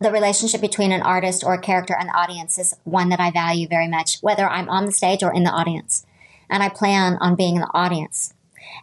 The 0.00 0.10
relationship 0.10 0.60
between 0.60 0.92
an 0.92 1.02
artist 1.02 1.44
or 1.44 1.52
a 1.54 1.60
character 1.60 1.94
and 1.98 2.08
the 2.08 2.14
audience 2.16 2.58
is 2.58 2.74
one 2.84 3.10
that 3.10 3.20
I 3.20 3.30
value 3.30 3.68
very 3.68 3.88
much, 3.88 4.18
whether 4.20 4.48
I'm 4.48 4.68
on 4.68 4.86
the 4.86 4.92
stage 4.92 5.22
or 5.22 5.32
in 5.32 5.44
the 5.44 5.50
audience. 5.50 6.06
And 6.48 6.62
I 6.62 6.68
plan 6.68 7.18
on 7.20 7.36
being 7.36 7.56
in 7.56 7.60
the 7.60 7.70
audience 7.74 8.32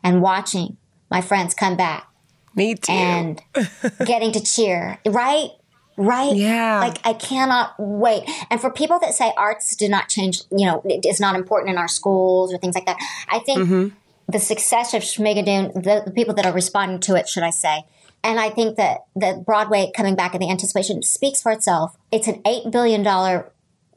and 0.03 0.21
watching 0.21 0.77
my 1.09 1.21
friends 1.21 1.53
come 1.53 1.75
back. 1.75 2.07
Me 2.55 2.75
too. 2.75 2.91
And 2.91 3.41
getting 4.05 4.31
to 4.33 4.41
cheer, 4.41 4.99
right? 5.07 5.49
Right? 5.95 6.35
Yeah. 6.35 6.79
Like 6.79 6.99
I 7.03 7.13
cannot 7.13 7.73
wait. 7.79 8.29
And 8.51 8.61
for 8.61 8.69
people 8.69 8.99
that 8.99 9.13
say 9.15 9.33
arts 9.35 9.75
do 9.75 9.89
not 9.89 10.09
change, 10.09 10.41
you 10.51 10.65
know, 10.67 10.81
it 10.85 11.05
is 11.05 11.19
not 11.19 11.35
important 11.35 11.71
in 11.71 11.77
our 11.79 11.87
schools 11.87 12.53
or 12.53 12.59
things 12.59 12.75
like 12.75 12.85
that, 12.85 12.97
I 13.29 13.39
think 13.39 13.61
Mhm. 13.67 13.91
the 14.29 14.39
success 14.39 14.93
of 14.93 15.01
Schmigadoon, 15.01 15.73
the, 15.73 16.03
the 16.05 16.11
people 16.11 16.35
that 16.35 16.45
are 16.45 16.53
responding 16.53 16.99
to 17.01 17.15
it, 17.15 17.27
should 17.27 17.43
I 17.43 17.49
say, 17.49 17.85
and 18.27 18.39
I 18.39 18.49
think 18.49 18.75
that 18.75 19.05
the 19.15 19.41
Broadway 19.45 19.91
coming 19.95 20.15
back 20.15 20.33
and 20.33 20.43
the 20.43 20.49
anticipation 20.51 21.01
speaks 21.01 21.41
for 21.41 21.51
itself. 21.51 21.97
It's 22.11 22.27
an 22.27 22.43
$8 22.43 22.71
billion 22.71 23.43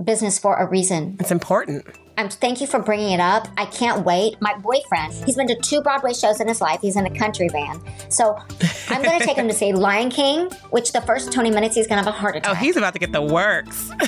business 0.03 0.39
for 0.39 0.57
a 0.57 0.67
reason. 0.67 1.17
It's 1.19 1.33
important. 1.33 1.85
Um, 2.17 2.29
thank 2.29 2.61
you 2.61 2.67
for 2.67 2.79
bringing 2.79 3.13
it 3.13 3.21
up. 3.21 3.49
I 3.57 3.65
can't 3.67 4.05
wait. 4.05 4.41
My 4.41 4.57
boyfriend, 4.59 5.15
he's 5.25 5.37
been 5.37 5.49
to 5.49 5.57
two 5.57 5.81
Broadway 5.81 6.13
shows 6.13 6.41
in 6.41 6.47
his 6.49 6.61
life. 6.61 6.81
He's 6.81 6.97
in 6.97 7.07
a 7.07 7.19
country 7.19 7.49
band. 7.49 7.81
So 8.09 8.39
I'm 8.89 9.03
going 9.03 9.19
to 9.19 9.25
take 9.25 9.37
him 9.37 9.49
to 9.49 9.55
see 9.55 9.73
Lion 9.89 10.11
King, 10.11 10.49
which 10.71 10.93
the 10.93 11.01
first 11.01 11.33
20 11.33 11.51
minutes 11.51 11.75
he's 11.75 11.87
going 11.87 11.99
to 11.99 12.05
have 12.05 12.15
a 12.15 12.17
heart 12.17 12.37
attack. 12.37 12.53
Oh, 12.53 12.55
he's 12.55 12.77
about 12.77 12.93
to 12.93 12.99
get 12.99 13.13
the 13.13 13.23
works. 13.23 13.91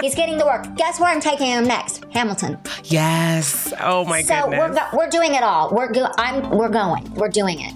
He's 0.00 0.14
getting 0.14 0.38
the 0.38 0.46
work. 0.46 0.76
Guess 0.76 1.00
where 1.00 1.10
I'm 1.10 1.20
taking 1.20 1.48
him 1.48 1.64
next? 1.64 2.04
Hamilton. 2.12 2.56
Yes. 2.84 3.72
Oh 3.80 4.04
my 4.04 4.22
so 4.22 4.42
goodness. 4.42 4.60
So 4.60 4.68
we're 4.68 4.74
go- 4.74 4.96
we're 4.96 5.10
doing 5.10 5.34
it 5.34 5.42
all. 5.42 5.74
We're 5.74 5.92
go- 5.92 6.12
I'm 6.16 6.50
we're 6.50 6.68
going. 6.68 7.12
We're 7.14 7.28
doing 7.28 7.60
it. 7.60 7.74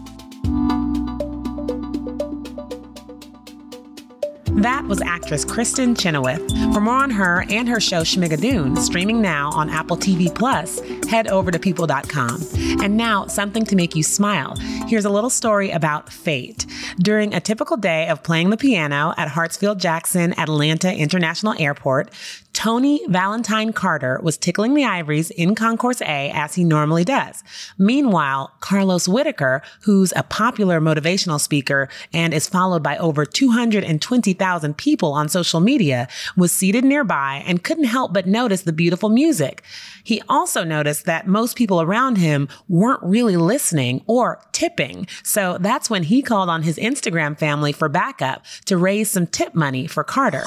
That 4.62 4.86
was 4.86 5.02
actress 5.02 5.44
Kristin 5.44 5.98
Chenoweth. 5.98 6.48
For 6.72 6.80
more 6.80 6.94
on 6.94 7.10
her 7.10 7.44
and 7.50 7.68
her 7.68 7.80
show 7.80 8.02
Schmigadoon, 8.02 8.78
streaming 8.78 9.20
now 9.20 9.50
on 9.50 9.68
Apple 9.68 9.96
TV 9.96 10.32
Plus, 10.32 10.80
head 11.08 11.26
over 11.26 11.50
to 11.50 11.58
people.com. 11.58 12.40
And 12.80 12.96
now, 12.96 13.26
something 13.26 13.64
to 13.64 13.74
make 13.74 13.96
you 13.96 14.04
smile. 14.04 14.54
Here's 14.86 15.04
a 15.04 15.10
little 15.10 15.30
story 15.30 15.72
about 15.72 16.12
fate. 16.12 16.64
During 16.98 17.34
a 17.34 17.40
typical 17.40 17.76
day 17.76 18.06
of 18.06 18.22
playing 18.22 18.50
the 18.50 18.56
piano 18.56 19.12
at 19.16 19.26
Hartsfield 19.26 19.78
Jackson 19.78 20.38
Atlanta 20.38 20.94
International 20.94 21.56
Airport, 21.58 22.10
Tony 22.52 23.00
Valentine 23.08 23.72
Carter 23.72 24.20
was 24.22 24.36
tickling 24.36 24.74
the 24.74 24.84
ivories 24.84 25.30
in 25.30 25.54
Concourse 25.54 26.02
A 26.02 26.30
as 26.34 26.54
he 26.54 26.64
normally 26.64 27.04
does. 27.04 27.42
Meanwhile, 27.78 28.52
Carlos 28.60 29.08
Whitaker, 29.08 29.62
who's 29.82 30.12
a 30.14 30.22
popular 30.22 30.80
motivational 30.80 31.40
speaker 31.40 31.88
and 32.12 32.34
is 32.34 32.48
followed 32.48 32.82
by 32.82 32.98
over 32.98 33.24
220,000 33.24 34.76
people 34.76 35.12
on 35.12 35.28
social 35.28 35.60
media, 35.60 36.08
was 36.36 36.52
seated 36.52 36.84
nearby 36.84 37.42
and 37.46 37.64
couldn't 37.64 37.84
help 37.84 38.12
but 38.12 38.26
notice 38.26 38.62
the 38.62 38.72
beautiful 38.72 39.08
music. 39.08 39.62
He 40.04 40.20
also 40.28 40.62
noticed 40.62 41.06
that 41.06 41.26
most 41.26 41.56
people 41.56 41.80
around 41.80 42.16
him 42.16 42.48
weren't 42.68 43.02
really 43.02 43.36
listening 43.36 44.02
or 44.06 44.42
tipping. 44.52 45.06
So 45.22 45.56
that's 45.58 45.88
when 45.88 46.02
he 46.04 46.22
called 46.22 46.50
on 46.50 46.62
his 46.62 46.76
Instagram 46.76 47.38
family 47.38 47.72
for 47.72 47.88
backup 47.88 48.44
to 48.66 48.76
raise 48.76 49.10
some 49.10 49.26
tip 49.26 49.54
money 49.54 49.86
for 49.86 50.04
Carter. 50.04 50.44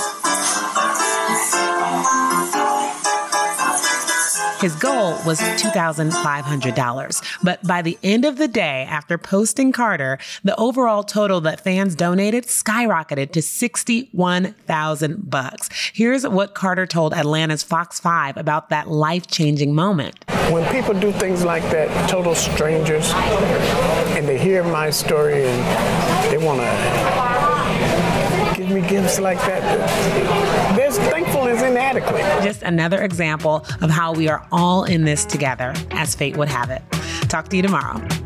His 4.61 4.75
goal 4.75 5.17
was 5.25 5.39
$2,500. 5.39 7.37
But 7.43 7.65
by 7.67 7.81
the 7.81 7.97
end 8.01 8.25
of 8.25 8.37
the 8.37 8.47
day, 8.47 8.87
after 8.89 9.17
posting 9.17 9.71
Carter, 9.71 10.17
the 10.43 10.55
overall 10.55 11.03
total 11.03 11.41
that 11.41 11.59
fans 11.59 11.93
donated 11.93 12.45
skyrocketed 12.45 13.31
to 13.33 13.41
61,000 13.41 15.29
bucks. 15.29 15.69
Here's 15.93 16.27
what 16.27 16.55
Carter 16.55 16.85
told 16.85 17.13
Atlanta's 17.13 17.63
Fox 17.63 17.99
5 17.99 18.37
about 18.37 18.69
that 18.69 18.89
life-changing 18.89 19.75
moment. 19.75 20.23
When 20.51 20.65
people 20.71 20.93
do 20.93 21.11
things 21.11 21.43
like 21.43 21.63
that, 21.71 22.09
total 22.09 22.33
strangers, 22.33 23.11
and 24.15 24.27
they 24.27 24.37
hear 24.37 24.63
my 24.63 24.89
story 24.89 25.45
and 25.45 26.31
they 26.31 26.37
want 26.37 26.61
to 26.61 28.53
give 28.55 28.69
me 28.69 28.81
gifts 28.87 29.19
like 29.19 29.37
that, 29.39 29.61
there's 30.77 30.97
thankfulness 30.97 31.54
inadequate. 31.95 32.43
Just 32.43 32.63
another 32.63 33.01
example 33.01 33.65
of 33.81 33.89
how 33.89 34.13
we 34.13 34.27
are 34.27 34.45
all 34.51 34.83
in 34.83 35.05
this 35.05 35.25
together, 35.25 35.73
as 35.91 36.15
fate 36.15 36.37
would 36.37 36.49
have 36.49 36.69
it. 36.69 36.81
Talk 37.29 37.49
to 37.49 37.55
you 37.55 37.61
tomorrow. 37.61 38.24